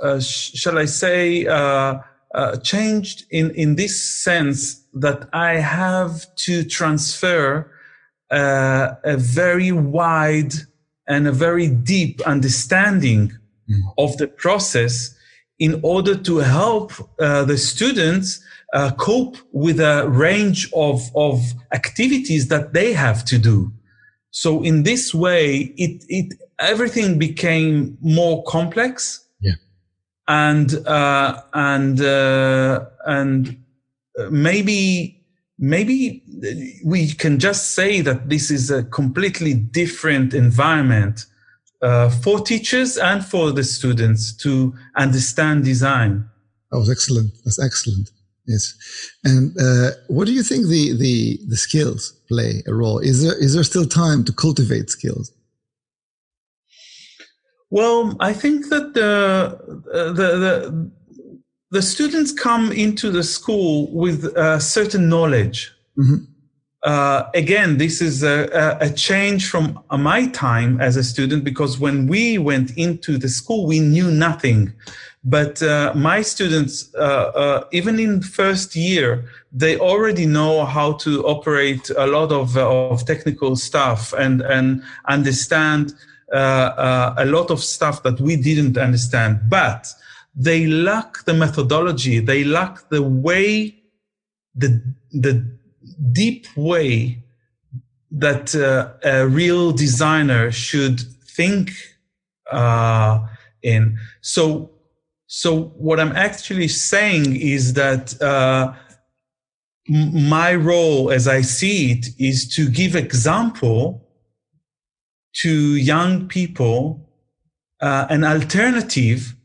uh, 0.02 0.20
sh- 0.20 0.52
shall 0.54 0.78
I 0.78 0.86
say 0.86 1.46
uh, 1.46 2.00
uh, 2.34 2.58
changed 2.58 3.26
in 3.32 3.52
in 3.52 3.76
this 3.76 4.24
sense 4.24 4.84
that 4.94 5.28
I 5.34 5.56
have 5.56 6.26
to 6.36 6.64
transfer 6.64 7.72
uh, 8.32 8.96
a 9.04 9.18
very 9.18 9.72
wide 9.72 10.54
and 11.08 11.28
a 11.28 11.32
very 11.32 11.68
deep 11.68 12.22
understanding 12.22 13.32
mm. 13.70 13.80
of 13.98 14.18
the 14.18 14.28
process 14.28 15.16
in 15.60 15.80
order 15.84 16.16
to 16.16 16.38
help 16.38 16.92
uh, 17.20 17.44
the 17.46 17.58
students 17.58 18.44
uh, 18.74 18.92
cope 18.92 19.38
with 19.52 19.80
a 19.80 20.08
range 20.10 20.70
of, 20.74 21.02
of 21.16 21.40
activities 21.72 22.48
that 22.48 22.74
they 22.74 22.92
have 22.94 23.24
to 23.26 23.38
do. 23.38 23.72
So 24.32 24.64
in 24.64 24.84
this 24.84 25.14
way, 25.14 25.74
it, 25.78 26.04
it, 26.10 26.34
everything 26.60 27.20
became 27.20 27.98
more 28.02 28.44
complex. 28.46 29.26
Yeah. 29.40 29.54
And, 30.28 30.76
uh, 30.88 31.42
and, 31.54 32.02
uh, 32.02 32.86
and 33.06 33.64
maybe, 34.32 35.24
maybe 35.60 36.24
we 36.84 37.12
can 37.12 37.38
just 37.38 37.72
say 37.72 38.02
that 38.02 38.30
this 38.30 38.50
is 38.50 38.72
a 38.72 38.84
completely 38.84 39.54
different 39.54 40.34
environment 40.34 41.28
uh, 41.84 42.10
for 42.10 42.40
teachers 42.40 42.98
and 42.98 43.24
for 43.24 43.52
the 43.52 43.64
students 43.64 44.36
to 44.38 44.74
understand 44.96 45.64
design. 45.64 46.28
That 46.72 46.80
was 46.80 46.90
excellent. 46.90 47.32
That's 47.46 47.62
excellent. 47.64 48.10
Yes. 48.46 48.74
And 49.24 49.56
uh, 49.60 49.92
what 50.08 50.26
do 50.26 50.34
you 50.34 50.44
think 50.44 50.68
the, 50.68 50.94
the, 50.98 51.40
the 51.48 51.58
skills 51.58 52.14
play 52.28 52.64
a 52.68 52.74
role? 52.74 53.00
Is 53.00 53.24
there, 53.24 53.38
is 53.38 53.54
there 53.54 53.64
still 53.64 53.86
time 53.86 54.24
to 54.26 54.34
cultivate 54.34 54.90
skills? 54.90 55.32
Well, 57.70 58.16
I 58.20 58.34
think 58.34 58.70
that 58.70 58.94
the, 58.94 59.60
the, 59.92 60.14
the, 60.14 60.92
the 61.72 61.82
students 61.82 62.32
come 62.32 62.72
into 62.72 63.10
the 63.10 63.24
school 63.24 63.92
with 63.92 64.26
a 64.38 64.60
certain 64.60 65.10
knowledge. 65.10 65.72
Mm-hmm. 65.98 66.26
Uh, 66.84 67.30
again, 67.34 67.78
this 67.78 68.02
is 68.02 68.24
a, 68.24 68.78
a, 68.82 68.90
change 68.92 69.50
from 69.50 69.80
my 69.90 70.28
time 70.28 70.82
as 70.82 70.98
a 70.98 71.04
student 71.04 71.46
because 71.46 71.80
when 71.80 72.08
we 72.08 72.38
went 72.38 72.78
into 72.78 73.18
the 73.18 73.30
school, 73.30 73.66
we 73.66 73.80
knew 73.80 74.12
nothing. 74.12 74.74
But 75.24 75.64
uh, 75.64 75.94
my 75.96 76.22
students, 76.22 76.94
uh, 76.96 76.98
uh, 77.00 77.64
even 77.72 77.98
in 77.98 78.22
first 78.22 78.76
year, 78.76 79.24
they 79.54 79.78
already 79.78 80.26
know 80.26 80.66
how 80.66 80.94
to 80.94 81.24
operate 81.26 81.90
a 81.98 82.08
lot 82.08 82.32
of, 82.32 82.58
of 82.58 83.06
technical 83.06 83.56
stuff 83.56 84.14
and, 84.14 84.42
and 84.42 84.84
understand 85.08 85.94
uh, 86.34 86.36
uh, 86.36 87.16
a 87.20 87.26
lot 87.26 87.52
of 87.52 87.64
stuff 87.64 88.04
that 88.04 88.20
we 88.20 88.36
didn't 88.36 88.78
understand. 88.78 89.40
But 89.48 89.88
they 90.36 90.66
lack 90.66 91.24
the 91.24 91.34
methodology. 91.34 92.20
They 92.20 92.44
lack 92.44 92.90
the 92.90 93.04
way, 93.04 93.76
the, 94.56 94.82
the 95.12 95.46
deep 96.12 96.48
way 96.58 97.24
that 98.12 98.54
uh, 98.56 98.94
a 99.04 99.26
real 99.26 99.72
designer 99.72 100.52
should 100.52 101.00
think 101.26 101.72
in. 103.62 103.98
So 104.22 104.73
so 105.36 105.64
what 105.78 106.00
I'm 106.00 106.16
actually 106.16 106.68
saying 106.68 107.36
is 107.36 107.74
that 107.74 108.22
uh, 108.22 108.72
my 109.90 110.54
role, 110.54 111.10
as 111.10 111.28
I 111.28 111.42
see 111.42 111.94
it, 111.94 112.06
is 112.20 112.48
to 112.50 112.70
give 112.70 112.96
example 112.96 114.08
to 115.42 115.76
young 115.76 116.28
people 116.28 117.10
uh, 117.82 118.06
an 118.12 118.24
alternative 118.24 119.36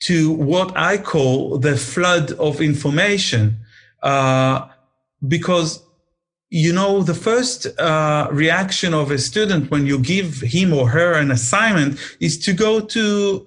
to 0.00 0.32
what 0.32 0.76
I 0.76 0.98
call 0.98 1.56
the 1.56 1.78
flood 1.78 2.32
of 2.32 2.60
information, 2.60 3.56
uh, 4.02 4.68
because 5.26 5.82
you 6.50 6.74
know 6.74 7.02
the 7.02 7.14
first 7.14 7.66
uh, 7.78 8.28
reaction 8.30 8.92
of 8.92 9.10
a 9.10 9.16
student 9.16 9.70
when 9.70 9.86
you 9.86 9.98
give 9.98 10.42
him 10.42 10.74
or 10.74 10.90
her 10.90 11.14
an 11.14 11.30
assignment 11.30 11.98
is 12.20 12.36
to 12.40 12.52
go 12.52 12.80
to 12.80 13.46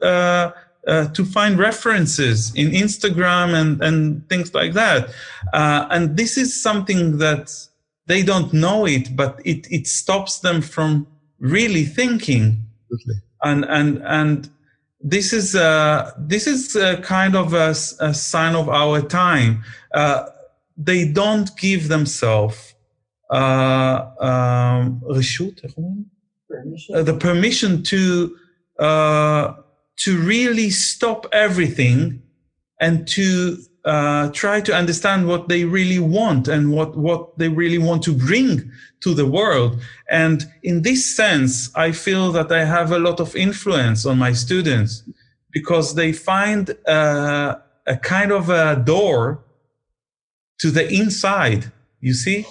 uh, 0.88 1.08
to 1.10 1.26
find 1.26 1.58
references 1.58 2.54
in 2.56 2.72
Instagram 2.72 3.54
and, 3.54 3.82
and 3.82 4.28
things 4.30 4.54
like 4.54 4.74
that. 4.74 5.10
Uh, 5.54 5.88
and 5.90 6.18
this 6.18 6.38
is 6.38 6.62
something 6.62 7.18
that 7.18 7.52
they 8.08 8.24
don't 8.24 8.54
know 8.54 8.86
it, 8.86 9.16
but 9.16 9.42
it, 9.44 9.68
it 9.72 9.88
stops 9.88 10.40
them 10.40 10.62
from 10.62 11.08
really 11.40 11.84
thinking. 11.84 12.64
Absolutely. 12.92 13.22
And, 13.44 13.66
and, 13.66 14.02
and 14.06 14.50
this 15.02 15.34
is, 15.34 15.56
uh, 15.56 16.12
this 16.18 16.48
is 16.48 16.76
a 16.76 16.98
kind 17.02 17.36
of 17.36 17.54
a, 17.54 17.70
a 18.00 18.14
sign 18.14 18.56
of 18.56 18.70
our 18.70 19.02
time. 19.02 19.64
Uh, 19.94 20.28
they 20.78 21.08
don't 21.08 21.56
give 21.58 21.88
themselves, 21.88 22.76
uh, 23.32 24.06
um. 24.20 25.02
Uh, 26.94 27.04
the 27.04 27.18
permission 27.20 27.84
to, 27.84 28.38
uh, 28.80 29.54
to 29.98 30.18
really 30.18 30.70
stop 30.70 31.26
everything 31.32 32.22
and 32.80 33.08
to 33.08 33.58
uh, 33.86 34.30
try 34.32 34.60
to 34.60 34.74
understand 34.74 35.28
what 35.28 35.48
they 35.48 35.64
really 35.64 36.00
want 36.00 36.48
and 36.48 36.72
what, 36.72 36.98
what 36.98 37.38
they 37.38 37.48
really 37.48 37.78
want 37.78 38.04
to 38.04 38.14
bring 38.14 38.72
to 39.02 39.14
the 39.14 39.28
world. 39.28 39.80
And 40.10 40.44
in 40.64 40.82
this 40.82 41.06
sense, 41.16 41.70
I 41.76 41.92
feel 41.92 42.32
that 42.32 42.52
I 42.52 42.66
have 42.66 42.92
a 42.92 43.00
lot 43.00 43.20
of 43.20 43.36
influence 43.36 44.06
on 44.06 44.18
my 44.18 44.34
students 44.34 45.04
because 45.52 45.96
they 45.96 46.12
find 46.12 46.76
uh, 46.88 47.58
a 47.86 47.98
kind 47.98 48.32
of 48.32 48.50
a 48.50 48.76
door 48.76 49.44
to 50.60 50.72
the 50.72 50.92
inside, 50.92 51.72
you 52.06 52.14
see? 52.14 52.46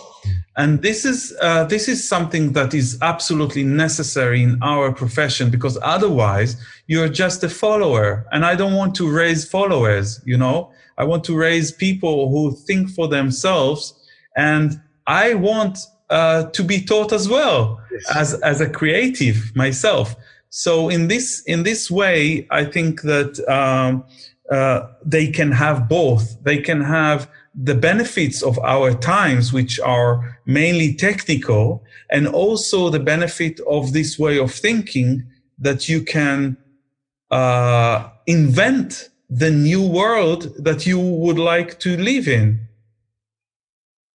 And 0.57 0.83
this 0.83 1.05
is 1.05 1.35
uh, 1.41 1.65
this 1.65 1.89
is 1.89 2.09
something 2.09 2.53
that 2.53 2.75
is 2.75 2.99
absolutely 3.03 3.63
necessary 3.63 4.43
in 4.43 4.59
our 4.63 4.93
profession 4.93 5.51
because 5.51 5.79
otherwise 5.83 6.57
you're 6.87 7.09
just 7.09 7.45
a 7.45 7.49
follower. 7.49 8.27
And 8.33 8.45
I 8.45 8.55
don't 8.57 8.75
want 8.75 8.95
to 8.97 9.09
raise 9.09 9.49
followers. 9.49 10.21
You 10.25 10.39
know, 10.39 10.73
I 10.99 11.05
want 11.05 11.23
to 11.25 11.37
raise 11.37 11.71
people 11.73 12.31
who 12.31 12.57
think 12.67 12.91
for 12.91 13.07
themselves, 13.09 13.95
and 14.37 14.81
I 15.07 15.35
want 15.35 15.79
uh, 16.11 16.45
to 16.57 16.63
be 16.65 16.81
taught 16.85 17.13
as 17.13 17.29
well 17.29 17.81
yes. 17.93 18.17
as 18.17 18.35
as 18.41 18.61
a 18.61 18.69
creative 18.69 19.55
myself. 19.55 20.17
So 20.51 20.89
in 20.89 21.09
this 21.09 21.43
in 21.47 21.63
this 21.63 21.91
way, 21.91 22.47
I 22.51 22.65
think 22.65 23.03
that 23.03 23.33
um, 23.49 24.05
uh, 24.51 24.89
they 25.05 25.27
can 25.29 25.53
have 25.53 25.89
both. 25.89 26.43
They 26.43 26.59
can 26.59 26.81
have 26.81 27.29
the 27.55 27.75
benefits 27.75 28.43
of 28.43 28.59
our 28.61 28.95
times, 28.95 29.53
which 29.53 29.79
are 29.81 30.39
mainly 30.47 30.95
technical, 30.95 31.85
and 32.11 32.27
also 32.27 32.91
the 32.91 33.01
benefit 33.01 33.61
of 33.69 33.93
this 33.93 34.19
way 34.19 34.39
of 34.39 34.53
thinking 34.53 35.25
that 35.59 35.89
you 35.89 36.03
can 36.03 36.57
uh, 37.31 38.09
invent 38.27 39.09
the 39.31 39.51
new 39.51 39.87
world 39.87 40.53
that 40.59 40.87
you 40.87 40.99
would 40.99 41.39
like 41.39 41.79
to 41.81 41.97
live 41.97 42.29
in. 42.29 42.61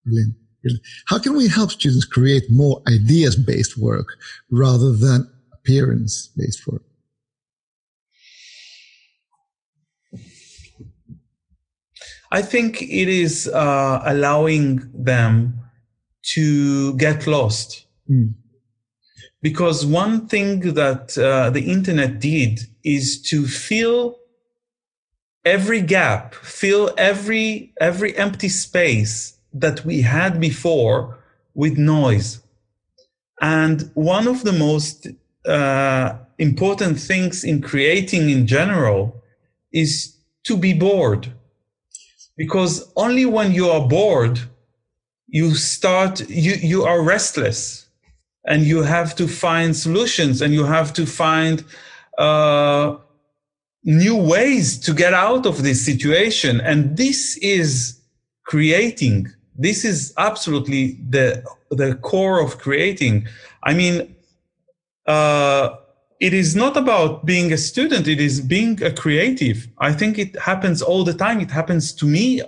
Brilliant. 0.04 0.34
Brilliant. 0.62 0.82
How 1.06 1.18
can 1.18 1.36
we 1.36 1.48
help 1.48 1.70
students 1.70 2.04
create 2.04 2.44
more 2.50 2.82
ideas 2.88 3.36
based 3.36 3.78
work 3.78 4.08
rather 4.50 4.92
than 4.92 5.30
appearance 5.52 6.28
based 6.36 6.66
work? 6.66 6.82
I 12.30 12.42
think 12.42 12.80
it 12.82 13.08
is 13.08 13.48
uh, 13.48 14.02
allowing 14.04 14.88
them 14.94 15.60
to 16.34 16.94
get 16.96 17.26
lost. 17.26 17.86
Mm. 18.08 18.34
Because 19.42 19.84
one 19.84 20.28
thing 20.28 20.74
that 20.74 21.18
uh, 21.18 21.50
the 21.50 21.62
internet 21.70 22.20
did 22.20 22.60
is 22.84 23.20
to 23.22 23.46
fill 23.46 24.16
every 25.44 25.80
gap, 25.80 26.34
fill 26.34 26.94
every, 26.96 27.72
every 27.80 28.16
empty 28.16 28.48
space 28.48 29.38
that 29.52 29.84
we 29.84 30.02
had 30.02 30.40
before 30.40 31.18
with 31.54 31.78
noise. 31.78 32.40
And 33.40 33.90
one 33.94 34.28
of 34.28 34.44
the 34.44 34.52
most 34.52 35.08
uh, 35.46 36.18
important 36.38 37.00
things 37.00 37.42
in 37.42 37.62
creating 37.62 38.28
in 38.28 38.46
general 38.46 39.22
is 39.72 40.16
to 40.44 40.56
be 40.56 40.74
bored 40.74 41.32
because 42.36 42.90
only 42.96 43.26
when 43.26 43.52
you 43.52 43.68
are 43.68 43.86
bored 43.86 44.40
you 45.30 45.54
start 45.54 46.28
you 46.28 46.54
you 46.54 46.84
are 46.84 47.02
restless. 47.02 47.86
And 48.46 48.64
you 48.64 48.82
have 48.82 49.14
to 49.16 49.28
find 49.28 49.76
solutions 49.76 50.40
and 50.40 50.54
you 50.54 50.64
have 50.64 50.94
to 50.94 51.04
find 51.06 51.62
uh, 52.16 52.96
new 53.84 54.16
ways 54.16 54.78
to 54.80 54.94
get 54.94 55.12
out 55.12 55.44
of 55.44 55.62
this 55.62 55.84
situation. 55.84 56.58
And 56.58 56.96
this 56.96 57.36
is 57.42 58.00
creating. 58.44 59.28
This 59.56 59.84
is 59.84 60.14
absolutely 60.16 60.98
the 61.08 61.44
the 61.70 61.94
core 61.96 62.40
of 62.40 62.58
creating. 62.58 63.28
I 63.62 63.74
mean 63.74 64.16
uh, 65.06 65.76
it 66.20 66.34
is 66.34 66.54
not 66.54 66.76
about 66.76 67.24
being 67.24 67.52
a 67.52 67.58
student 67.58 68.06
it 68.06 68.20
is 68.20 68.40
being 68.40 68.82
a 68.82 68.92
creative 68.92 69.68
i 69.78 69.92
think 69.92 70.18
it 70.18 70.38
happens 70.38 70.82
all 70.82 71.04
the 71.04 71.14
time 71.14 71.40
it 71.40 71.50
happens 71.50 71.92
to 71.92 72.06
me 72.06 72.40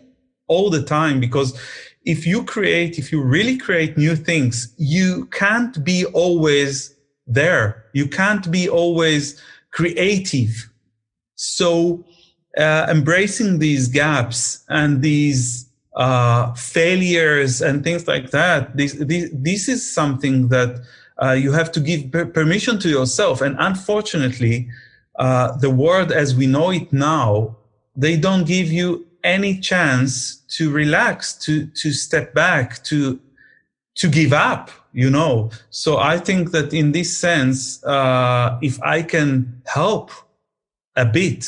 all 0.49 0.69
the 0.71 0.83
time 0.83 1.19
because 1.21 1.59
if 2.05 2.27
you 2.27 2.45
create, 2.45 2.99
if 2.99 3.13
you 3.13 3.23
really 3.23 3.57
create 3.57 3.97
new 3.97 4.17
things, 4.17 4.75
you 4.77 5.27
can't 5.27 5.85
be 5.85 6.05
always 6.07 6.95
there. 7.27 7.85
You 7.93 8.09
can't 8.09 8.51
be 8.51 8.69
always 8.69 9.41
creative. 9.71 10.71
So, 11.37 12.05
uh, 12.59 12.87
embracing 12.91 13.61
these 13.61 13.89
gaps 13.89 14.65
and 14.69 15.01
these 15.01 15.71
uh, 15.97 16.53
failures 16.55 17.63
and 17.63 17.83
things 17.83 18.07
like 18.07 18.31
that, 18.31 18.77
this, 18.77 18.93
this, 18.95 19.31
this 19.33 19.69
is 19.69 19.95
something 19.95 20.49
that 20.49 20.81
uh, 21.21 21.33
you 21.33 21.53
have 21.53 21.73
to 21.73 21.81
give 21.81 22.11
per- 22.11 22.27
permission 22.27 22.79
to 22.81 22.89
yourself. 22.89 23.41
And 23.41 23.57
unfortunately, 23.59 24.69
uh, 25.19 25.57
the 25.59 25.71
world 25.71 26.13
as 26.13 26.35
we 26.35 26.47
know 26.47 26.71
it 26.71 26.93
now, 26.93 27.57
they 27.97 28.17
don't 28.17 28.47
give 28.47 28.73
you 28.73 29.07
any 29.25 29.59
chance 29.61 30.37
to 30.57 30.71
relax, 30.71 31.35
to, 31.35 31.67
to 31.67 31.93
step 31.93 32.35
back, 32.35 32.83
to, 32.85 33.21
to 33.97 34.09
give 34.09 34.33
up, 34.33 34.71
you 34.93 35.11
know. 35.11 35.51
So 35.71 35.99
I 35.99 36.19
think 36.19 36.51
that 36.53 36.73
in 36.73 36.93
this 36.93 37.17
sense, 37.17 37.83
uh, 37.85 38.59
if 38.63 38.83
I 38.83 39.03
can 39.03 39.63
help 39.67 40.11
a 40.97 41.05
bit 41.05 41.47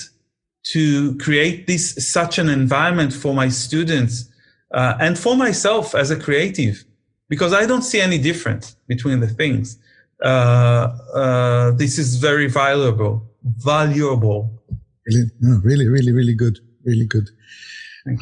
to 0.72 1.16
create 1.18 1.66
this, 1.66 2.12
such 2.12 2.38
an 2.38 2.48
environment 2.48 3.12
for 3.12 3.34
my 3.34 3.48
students, 3.48 4.30
uh, 4.72 4.96
and 5.00 5.18
for 5.18 5.36
myself 5.36 5.94
as 5.94 6.10
a 6.10 6.16
creative, 6.16 6.84
because 7.28 7.52
I 7.52 7.66
don't 7.66 7.82
see 7.82 8.00
any 8.00 8.18
difference 8.18 8.76
between 8.86 9.20
the 9.20 9.28
things. 9.28 9.78
Uh, 10.22 10.96
uh, 11.14 11.70
this 11.72 11.98
is 11.98 12.16
very 12.16 12.48
valuable, 12.48 13.28
valuable. 13.42 14.62
Really, 15.06 15.30
no, 15.40 15.60
really, 15.62 15.88
really, 15.88 16.12
really 16.12 16.34
good, 16.34 16.58
really 16.84 17.06
good. 17.06 17.28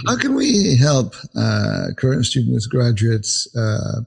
How 0.07 0.17
can 0.17 0.35
we 0.35 0.77
help 0.77 1.15
uh, 1.37 1.89
current 1.97 2.25
students, 2.25 2.67
graduates, 2.67 3.49
uh, 3.57 4.03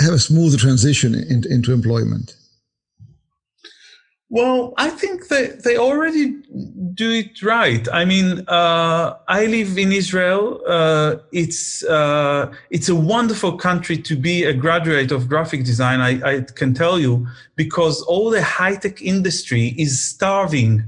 have 0.00 0.12
a 0.12 0.18
smoother 0.18 0.58
transition 0.58 1.14
in, 1.14 1.44
into 1.50 1.72
employment? 1.72 2.34
Well, 4.32 4.74
I 4.76 4.90
think 4.90 5.26
that 5.26 5.64
they 5.64 5.76
already 5.76 6.36
do 6.94 7.10
it 7.10 7.42
right. 7.42 7.86
I 7.92 8.04
mean, 8.04 8.44
uh, 8.46 9.16
I 9.26 9.46
live 9.46 9.76
in 9.76 9.90
Israel. 9.90 10.62
Uh, 10.64 11.16
it's 11.32 11.82
uh, 11.82 12.52
it's 12.70 12.88
a 12.88 12.94
wonderful 12.94 13.58
country 13.58 13.98
to 13.98 14.14
be 14.14 14.44
a 14.44 14.54
graduate 14.54 15.10
of 15.10 15.28
graphic 15.28 15.64
design. 15.64 16.00
I, 16.00 16.12
I 16.22 16.40
can 16.42 16.74
tell 16.74 17.00
you 17.00 17.26
because 17.56 18.02
all 18.02 18.30
the 18.30 18.40
high 18.40 18.76
tech 18.76 19.02
industry 19.02 19.74
is 19.76 20.00
starving 20.00 20.84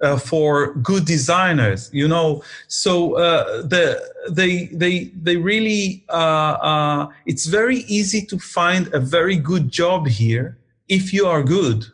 uh, 0.00 0.16
for 0.16 0.72
good 0.76 1.04
designers. 1.04 1.90
You 1.92 2.08
know, 2.08 2.42
so 2.68 3.16
uh, 3.16 3.60
the 3.66 4.00
they 4.30 4.68
they 4.72 5.12
they 5.26 5.36
really 5.36 6.06
uh, 6.08 7.08
it's 7.26 7.44
very 7.44 7.80
easy 7.80 8.24
to 8.24 8.38
find 8.38 8.88
a 8.94 9.00
very 9.00 9.36
good 9.36 9.70
job 9.70 10.06
here 10.06 10.56
if 10.88 11.12
you 11.12 11.26
are 11.26 11.42
good 11.42 11.84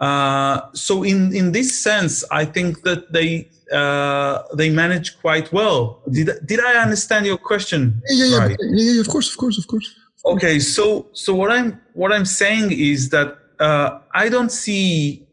uh, 0.00 0.60
so 0.74 1.02
in 1.02 1.34
in 1.34 1.52
this 1.52 1.82
sense, 1.82 2.24
I 2.30 2.44
think 2.44 2.82
that 2.82 3.12
they 3.12 3.48
uh, 3.72 4.42
they 4.54 4.70
manage 4.70 5.18
quite 5.20 5.52
well. 5.52 6.02
Did 6.10 6.30
did 6.44 6.60
I 6.60 6.74
understand 6.82 7.26
your 7.26 7.38
question? 7.38 8.02
Yeah, 8.08 8.26
yeah, 8.26 8.38
right? 8.38 8.56
yeah, 8.60 8.92
yeah, 8.92 9.00
Of 9.00 9.08
course, 9.08 9.30
of 9.30 9.38
course, 9.38 9.58
of 9.58 9.66
course. 9.66 9.94
Okay, 10.24 10.58
so 10.58 11.06
so 11.12 11.34
what 11.34 11.50
I'm 11.50 11.80
what 11.94 12.12
I'm 12.12 12.26
saying 12.26 12.72
is 12.72 13.08
that 13.10 13.38
uh, 13.58 13.98
I 14.14 14.28
don't 14.28 14.52
see 14.52 15.26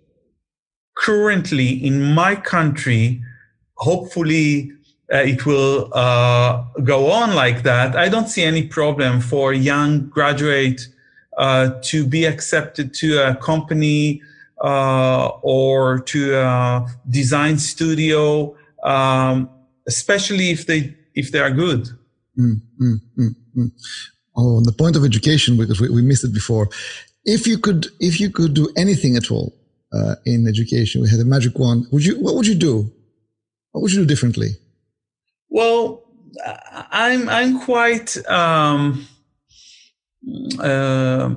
currently 0.95 1.69
in 1.85 2.01
my 2.01 2.35
country. 2.35 3.21
Hopefully, 3.77 4.71
uh, 5.11 5.17
it 5.17 5.45
will 5.45 5.89
uh, 5.93 6.63
go 6.83 7.11
on 7.11 7.35
like 7.35 7.63
that. 7.63 7.97
I 7.97 8.07
don't 8.07 8.29
see 8.29 8.43
any 8.43 8.67
problem 8.67 9.19
for 9.19 9.51
a 9.51 9.57
young 9.57 10.07
graduate 10.07 10.87
uh, 11.37 11.71
to 11.83 12.05
be 12.05 12.23
accepted 12.23 12.93
to 12.93 13.17
a 13.17 13.35
company 13.35 14.21
uh, 14.61 15.27
or 15.41 15.99
to 15.99 16.35
a 16.35 16.85
design 17.09 17.57
studio, 17.57 18.55
um, 18.83 19.49
especially 19.87 20.51
if 20.51 20.65
they 20.65 20.95
if 21.15 21.31
they 21.31 21.39
are 21.39 21.51
good. 21.51 21.89
Mm, 22.39 22.61
mm, 22.81 22.95
mm, 23.19 23.35
mm. 23.57 23.71
oh, 24.35 24.57
on 24.57 24.63
the 24.63 24.71
point 24.71 24.95
of 24.95 25.05
education, 25.05 25.57
because 25.57 25.79
we, 25.79 25.89
we, 25.89 26.01
missed 26.01 26.23
it 26.23 26.33
before. 26.33 26.67
If 27.25 27.45
you 27.45 27.59
could, 27.59 27.87
if 27.99 28.19
you 28.19 28.31
could 28.31 28.55
do 28.55 28.71
anything 28.75 29.15
at 29.15 29.29
all 29.29 29.53
uh, 29.93 30.15
in 30.25 30.47
education, 30.47 31.01
we 31.01 31.09
had 31.09 31.19
a 31.19 31.25
magic 31.25 31.57
wand. 31.59 31.85
Would 31.91 32.05
you? 32.05 32.19
What 32.19 32.35
would 32.35 32.47
you 32.47 32.55
do? 32.55 32.91
What 33.71 33.81
would 33.81 33.93
you 33.93 34.01
do 34.01 34.07
differently? 34.07 34.49
Well, 35.49 36.03
I'm 36.91 37.29
I'm 37.29 37.59
quite. 37.59 38.17
Um, 38.27 39.07
uh, 40.59 41.35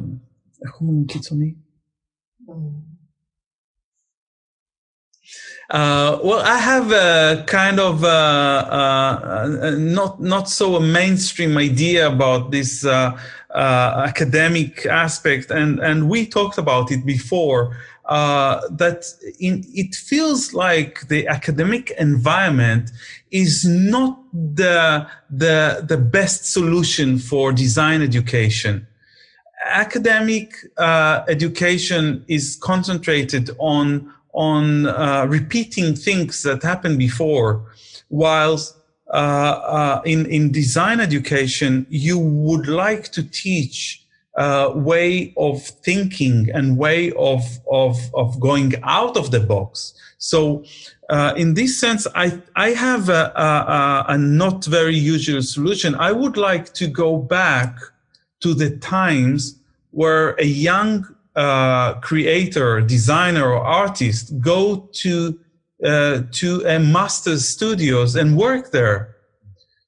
uh, 5.71 6.21
well, 6.23 6.41
I 6.43 6.59
have 6.59 6.93
a 6.93 7.45
kind 7.47 7.81
of 7.81 8.05
uh, 8.05 8.07
uh, 8.07 9.75
not 9.77 10.21
not 10.21 10.49
so 10.49 10.77
a 10.77 10.81
mainstream 10.81 11.59
idea 11.59 12.07
about 12.07 12.53
this 12.53 12.85
uh, 12.85 13.19
uh, 13.53 14.05
academic 14.07 14.87
aspect, 14.87 15.51
and 15.51 15.81
and 15.81 16.09
we 16.09 16.27
talked 16.27 16.59
about 16.59 16.93
it 16.93 17.05
before. 17.05 17.77
Uh, 18.05 18.61
that 18.71 19.05
in, 19.41 19.65
it 19.75 19.93
feels 19.93 20.55
like 20.55 21.09
the 21.09 21.27
academic 21.27 21.91
environment 21.99 22.93
is 23.33 23.65
not 23.65 24.23
the 24.33 25.05
the 25.29 25.85
the 25.89 25.97
best 25.97 26.53
solution 26.53 27.19
for 27.19 27.51
design 27.51 28.03
education. 28.03 28.87
Academic 29.65 30.55
education 30.79 32.25
is 32.29 32.55
concentrated 32.63 33.51
on 33.59 34.13
on 34.37 34.87
uh, 34.87 35.27
repeating 35.29 35.97
things 35.97 36.43
that 36.43 36.63
happened 36.63 36.99
before, 36.99 37.65
whilst 38.11 38.77
uh, 39.13 39.17
uh, 39.17 40.03
in 40.05 40.27
in 40.27 40.53
design 40.53 41.01
education 41.01 41.87
you 41.89 42.19
would 42.19 42.69
like 42.69 43.11
to 43.13 43.23
teach 43.23 44.03
uh, 44.37 44.71
way 44.75 45.33
of 45.37 45.63
thinking 45.63 46.49
and 46.55 46.77
way 46.77 47.13
of 47.13 47.43
of 47.71 47.97
of 48.15 48.39
going 48.39 48.75
out 48.85 49.17
of 49.17 49.31
the 49.31 49.41
box. 49.41 49.95
So. 50.19 50.65
Uh, 51.09 51.33
in 51.37 51.55
this 51.55 51.79
sense, 51.79 52.05
I, 52.17 52.43
I 52.57 52.71
have 52.71 53.09
a, 53.09 53.31
a, 53.37 54.07
a 54.15 54.19
not 54.19 54.65
very 54.65 54.97
usual 54.97 55.41
solution. 55.41 55.95
I 55.95 56.11
would 56.11 56.37
like 56.37 56.75
to 56.75 56.89
go 56.89 57.17
back 57.17 57.79
to 58.41 58.53
the 58.53 58.77
times 58.79 59.57
where 59.93 60.35
a 60.41 60.45
young 60.45 61.16
uh, 61.37 61.95
creator, 62.01 62.81
designer, 62.81 63.53
or 63.53 63.63
artist 63.63 64.39
go 64.41 64.89
to 64.93 65.39
uh, 65.85 66.23
to 66.33 66.63
a 66.67 66.79
master's 66.79 67.47
studios 67.47 68.17
and 68.17 68.37
work 68.37 68.71
there. 68.71 69.15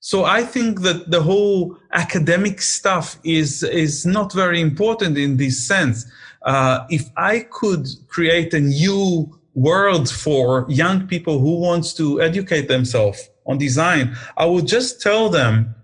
So 0.01 0.25
I 0.25 0.43
think 0.43 0.83
that 0.83 1.11
the 1.11 1.23
whole 1.23 1.77
academic 1.93 2.61
stuff 2.61 3.19
is 3.25 3.63
is 3.63 4.05
not 4.05 4.33
very 4.33 4.61
important 4.61 5.17
in 5.17 5.39
this 5.39 5.67
sense. 5.67 6.07
Uh, 6.43 6.87
if 6.91 7.09
I 7.17 7.41
could 7.51 7.89
create 8.09 8.55
a 8.55 8.61
new 8.61 9.39
world 9.55 10.09
for 10.09 10.67
young 10.69 11.07
people 11.07 11.41
who 11.41 11.59
wants 11.59 11.93
to 11.95 12.21
educate 12.21 12.69
themselves 12.69 13.29
on 13.47 13.59
design, 13.59 14.15
I 14.37 14.45
would 14.45 14.67
just 14.67 15.01
tell 15.01 15.31
them 15.31 15.75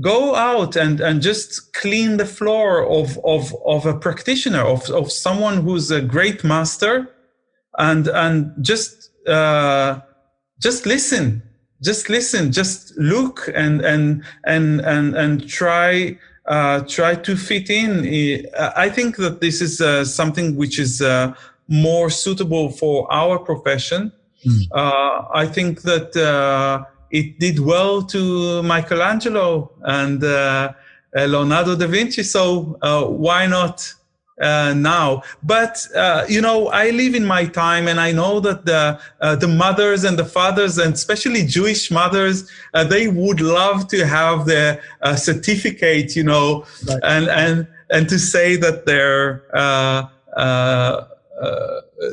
go 0.00 0.34
out 0.34 0.76
and, 0.76 1.00
and 1.00 1.22
just 1.22 1.72
clean 1.72 2.16
the 2.16 2.26
floor 2.26 2.86
of, 2.86 3.18
of, 3.24 3.54
of 3.66 3.86
a 3.86 3.98
practitioner, 3.98 4.62
of, 4.62 4.88
of 4.90 5.10
someone 5.10 5.62
who's 5.62 5.90
a 5.90 6.00
great 6.00 6.44
master 6.44 7.10
and, 7.78 8.06
and 8.08 8.52
just, 8.60 9.10
uh, 9.26 10.00
just 10.60 10.86
listen, 10.86 11.42
just 11.82 12.08
listen, 12.08 12.52
just 12.52 12.96
look 12.96 13.48
and, 13.54 13.80
and, 13.80 14.22
and, 14.44 14.80
and, 14.80 15.16
and 15.16 15.48
try, 15.48 16.16
uh, 16.46 16.80
try 16.80 17.14
to 17.14 17.36
fit 17.36 17.68
in. 17.68 18.46
I 18.76 18.88
think 18.88 19.16
that 19.16 19.40
this 19.40 19.60
is 19.60 19.80
uh, 19.80 20.04
something 20.04 20.56
which 20.56 20.78
is 20.78 21.02
uh, 21.02 21.34
more 21.66 22.08
suitable 22.08 22.70
for 22.70 23.12
our 23.12 23.38
profession. 23.38 24.12
Mm. 24.46 25.28
I 25.34 25.46
think 25.46 25.82
that 25.82 26.16
uh, 26.16 26.84
it 27.10 27.38
did 27.38 27.58
well 27.58 28.02
to 28.02 28.62
Michelangelo 28.62 29.72
and 29.82 30.22
uh, 30.22 30.72
uh, 31.16 31.24
Leonardo 31.24 31.74
da 31.74 31.86
Vinci. 31.86 32.22
So 32.22 32.78
uh, 32.82 33.04
why 33.04 33.46
not 33.46 33.94
uh, 34.40 34.74
now? 34.76 35.22
But 35.42 35.86
uh, 35.96 36.26
you 36.28 36.40
know, 36.40 36.68
I 36.68 36.90
live 36.90 37.14
in 37.14 37.24
my 37.24 37.46
time, 37.46 37.88
and 37.88 37.98
I 37.98 38.12
know 38.12 38.40
that 38.40 38.66
the 38.66 39.00
uh, 39.20 39.36
the 39.36 39.48
mothers 39.48 40.04
and 40.04 40.18
the 40.18 40.24
fathers, 40.24 40.76
and 40.78 40.94
especially 40.94 41.46
Jewish 41.46 41.90
mothers, 41.90 42.50
they 42.88 43.08
would 43.08 43.40
love 43.40 43.88
to 43.88 44.06
have 44.06 44.44
their 44.44 44.82
certificate, 45.16 46.14
you 46.14 46.24
know, 46.24 46.66
right. 46.86 47.00
and 47.02 47.28
and 47.28 47.68
and 47.90 48.08
to 48.08 48.18
say 48.18 48.56
that 48.56 48.84
their 48.84 49.44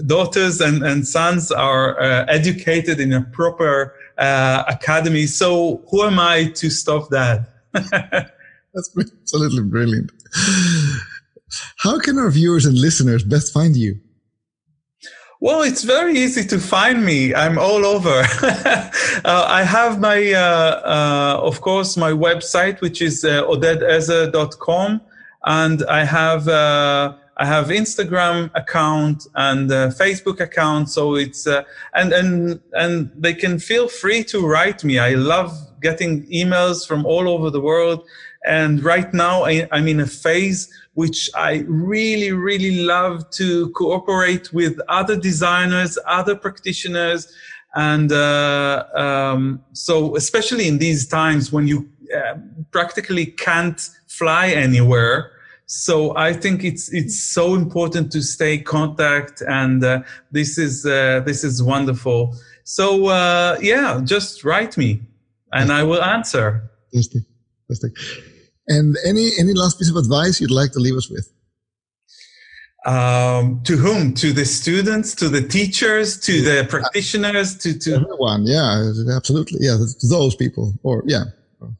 daughters 0.07 0.61
and, 0.61 0.83
and 0.83 1.07
sons 1.07 1.51
are 1.51 1.99
educated 2.29 2.99
in 2.99 3.13
a 3.13 3.21
proper 3.21 3.93
uh, 4.17 4.63
academy. 4.67 5.25
So 5.27 5.83
who 5.89 6.03
am 6.03 6.19
I 6.19 6.51
to 6.55 6.69
stop 6.69 7.09
that? 7.09 7.47
That's 7.73 8.93
absolutely 9.21 9.63
brilliant. 9.63 10.11
How 11.77 11.99
can 11.99 12.17
our 12.19 12.29
viewers 12.29 12.65
and 12.65 12.77
listeners 12.77 13.23
best 13.23 13.53
find 13.53 13.75
you? 13.75 13.99
Well, 15.41 15.61
it's 15.61 15.83
very 15.83 16.17
easy 16.17 16.43
to 16.45 16.59
find 16.59 17.05
me. 17.05 17.35
I'm 17.35 17.57
all 17.57 17.85
over. 17.85 18.23
uh, 18.43 18.91
I 19.25 19.63
have 19.63 19.99
my, 19.99 20.31
uh, 20.31 20.39
uh, 20.39 21.39
of 21.41 21.61
course, 21.61 21.97
my 21.97 22.11
website, 22.11 22.81
which 22.81 23.01
is 23.01 23.23
uh, 23.23 23.43
odedezer.com. 23.43 25.01
And 25.45 25.83
I 25.85 26.05
have, 26.05 26.47
uh, 26.47 27.15
I 27.37 27.45
have 27.45 27.67
Instagram 27.67 28.49
account 28.55 29.27
and 29.35 29.71
uh, 29.71 29.89
Facebook 29.89 30.39
account. 30.39 30.89
So 30.89 31.15
it's, 31.15 31.45
uh, 31.45 31.63
and, 31.93 32.13
and, 32.13 32.61
and 32.73 33.11
they 33.15 33.33
can 33.33 33.59
feel 33.59 33.87
free 33.87 34.23
to 34.25 34.47
write 34.47 34.83
me. 34.83 34.99
I 34.99 35.11
love 35.11 35.51
getting 35.81 36.25
emails 36.27 36.87
from 36.87 37.05
all 37.05 37.27
over 37.27 37.49
the 37.49 37.59
world. 37.59 38.07
And 38.45 38.83
right 38.83 39.13
now 39.13 39.43
I, 39.43 39.67
I'm 39.71 39.87
in 39.87 39.99
a 39.99 40.07
phase 40.07 40.71
which 40.93 41.29
I 41.35 41.65
really, 41.67 42.31
really 42.31 42.83
love 42.85 43.29
to 43.31 43.69
cooperate 43.71 44.53
with 44.53 44.79
other 44.87 45.17
designers, 45.17 45.97
other 46.07 46.35
practitioners. 46.35 47.33
And 47.73 48.13
uh, 48.13 48.85
um, 48.95 49.61
so, 49.73 50.15
especially 50.15 50.69
in 50.69 50.77
these 50.77 51.05
times 51.05 51.51
when 51.51 51.67
you 51.67 51.89
uh, 52.15 52.35
practically 52.71 53.25
can't 53.25 53.89
fly 54.07 54.47
anywhere, 54.47 55.31
so 55.65 56.15
I 56.15 56.33
think 56.33 56.63
it's 56.63 56.93
it's 56.93 57.33
so 57.33 57.55
important 57.55 58.11
to 58.11 58.21
stay 58.21 58.59
contact, 58.59 59.41
and 59.41 59.83
uh, 59.83 60.03
this 60.31 60.57
is 60.57 60.85
uh, 60.85 61.21
this 61.25 61.43
is 61.43 61.63
wonderful. 61.63 62.35
So 62.63 63.07
uh, 63.07 63.57
yeah, 63.61 64.01
just 64.03 64.43
write 64.43 64.77
me, 64.77 65.01
and 65.51 65.71
I 65.71 65.83
will 65.83 66.03
answer. 66.03 66.69
Fantastic, 66.91 67.23
fantastic. 67.67 67.93
And 68.67 68.95
any 69.05 69.31
any 69.39 69.53
last 69.53 69.79
piece 69.79 69.89
of 69.89 69.95
advice 69.95 70.39
you'd 70.39 70.51
like 70.51 70.71
to 70.73 70.79
leave 70.79 70.95
us 70.95 71.09
with? 71.09 71.31
Um, 72.85 73.61
to 73.63 73.77
whom? 73.77 74.13
To 74.13 74.31
the 74.31 74.45
students, 74.45 75.15
to 75.15 75.29
the 75.29 75.41
teachers, 75.41 76.19
to 76.19 76.41
the 76.43 76.67
practitioners, 76.69 77.57
to 77.57 77.77
to 77.79 77.95
everyone. 77.95 78.45
Yeah, 78.45 78.91
absolutely. 79.15 79.59
Yeah, 79.61 79.77
those 80.09 80.35
people, 80.35 80.73
or 80.83 81.03
yeah, 81.07 81.23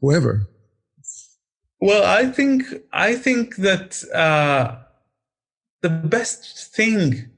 whoever. 0.00 0.48
Well, 1.80 2.04
I 2.04 2.26
think 2.30 2.64
I 2.92 3.14
think 3.14 3.56
that 3.56 4.02
uh, 4.12 4.76
the 5.82 5.90
best 5.90 6.74
thing 6.74 7.30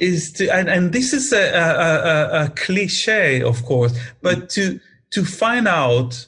is 0.00 0.32
to, 0.32 0.48
and, 0.52 0.68
and 0.68 0.92
this 0.92 1.12
is 1.12 1.32
a, 1.32 1.52
a, 1.54 2.42
a, 2.42 2.44
a 2.44 2.48
cliche, 2.50 3.40
of 3.42 3.64
course, 3.64 3.96
but 4.20 4.50
to 4.50 4.80
to 5.10 5.24
find 5.24 5.66
out 5.66 6.26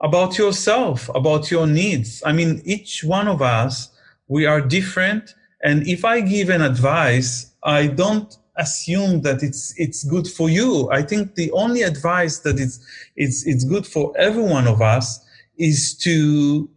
about 0.00 0.38
yourself, 0.38 1.10
about 1.14 1.50
your 1.50 1.66
needs. 1.66 2.22
I 2.24 2.32
mean, 2.32 2.62
each 2.64 3.04
one 3.04 3.28
of 3.28 3.42
us, 3.42 3.90
we 4.28 4.46
are 4.46 4.60
different. 4.60 5.34
And 5.62 5.86
if 5.86 6.04
I 6.04 6.20
give 6.20 6.48
an 6.48 6.62
advice, 6.62 7.52
I 7.64 7.88
don't 7.88 8.34
assume 8.56 9.22
that 9.22 9.42
it's, 9.42 9.74
it's 9.76 10.04
good 10.04 10.26
for 10.26 10.48
you. 10.48 10.90
I 10.90 11.02
think 11.02 11.34
the 11.34 11.50
only 11.52 11.82
advice 11.82 12.38
that 12.40 12.58
it's, 12.58 12.80
it's, 13.16 13.46
it's 13.46 13.64
good 13.64 13.86
for 13.86 14.16
every 14.16 14.42
one 14.42 14.66
of 14.66 14.80
us 14.80 15.20
is 15.58 15.94
to 15.98 16.68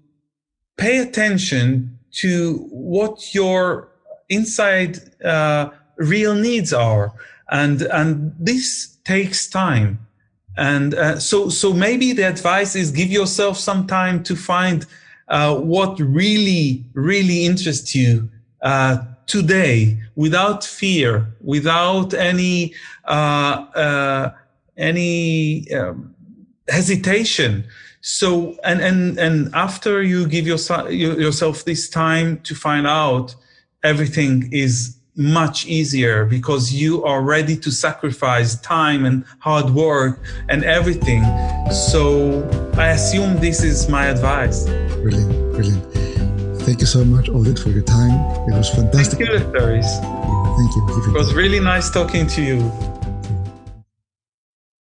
pay 0.78 1.00
attention 1.00 1.98
to 2.12 2.68
what 2.72 3.34
your 3.34 3.90
inside, 4.30 5.00
uh, 5.24 5.70
real 5.98 6.36
needs 6.36 6.74
are. 6.74 7.14
And, 7.52 7.82
and 7.84 8.34
this 8.40 8.98
takes 9.04 9.48
time 9.50 10.00
and 10.58 10.94
uh, 10.94 11.20
so, 11.20 11.50
so 11.50 11.74
maybe 11.74 12.14
the 12.14 12.24
advice 12.24 12.76
is 12.76 12.92
give 12.92 13.10
yourself 13.10 13.58
some 13.58 13.88
time 13.88 14.24
to 14.24 14.36
find 14.36 14.86
uh, 15.28 15.56
what 15.56 16.00
really, 16.00 16.86
really 16.94 17.46
interests 17.46 17.96
you 17.96 18.30
uh, 18.62 18.98
today, 19.26 20.00
without 20.16 20.64
fear, 20.64 21.34
without 21.42 22.14
any 22.14 22.74
uh, 23.06 23.66
uh, 23.76 24.32
any 24.78 25.72
um, 25.74 26.14
hesitation. 26.68 27.66
So, 28.06 28.58
and 28.66 28.82
and 28.82 29.18
and 29.18 29.56
after 29.56 30.04
you 30.04 30.28
give 30.28 30.46
yourself 30.46 30.92
yourself 30.92 31.64
this 31.64 31.90
time 31.90 32.42
to 32.42 32.54
find 32.54 32.86
out, 32.86 33.34
everything 33.82 34.50
is 34.52 34.98
much 35.16 35.66
easier 35.68 36.26
because 36.26 36.74
you 36.74 37.02
are 37.06 37.22
ready 37.22 37.56
to 37.56 37.72
sacrifice 37.72 38.60
time 38.60 39.06
and 39.06 39.24
hard 39.40 39.70
work 39.70 40.20
and 40.50 40.66
everything. 40.66 41.24
So 41.72 42.44
I 42.78 42.90
assume 42.90 43.38
this 43.40 43.64
is 43.64 43.88
my 43.88 44.08
advice. 44.08 44.66
Brilliant, 44.66 45.54
brilliant. 45.54 45.94
Thank 46.64 46.82
you 46.82 46.88
so 46.88 47.06
much, 47.06 47.28
Oded, 47.28 47.58
for 47.58 47.70
your 47.70 47.84
time. 47.84 48.20
It 48.50 48.58
was 48.58 48.70
fantastic. 48.70 49.20
Thank 49.20 49.32
you, 49.32 49.40
Thank 49.40 50.76
you. 50.76 50.88
Thank 50.88 51.06
you. 51.06 51.16
It 51.16 51.18
was 51.18 51.34
really 51.34 51.62
nice 51.62 51.90
talking 51.90 52.28
to 52.28 52.44
you. 52.44 52.93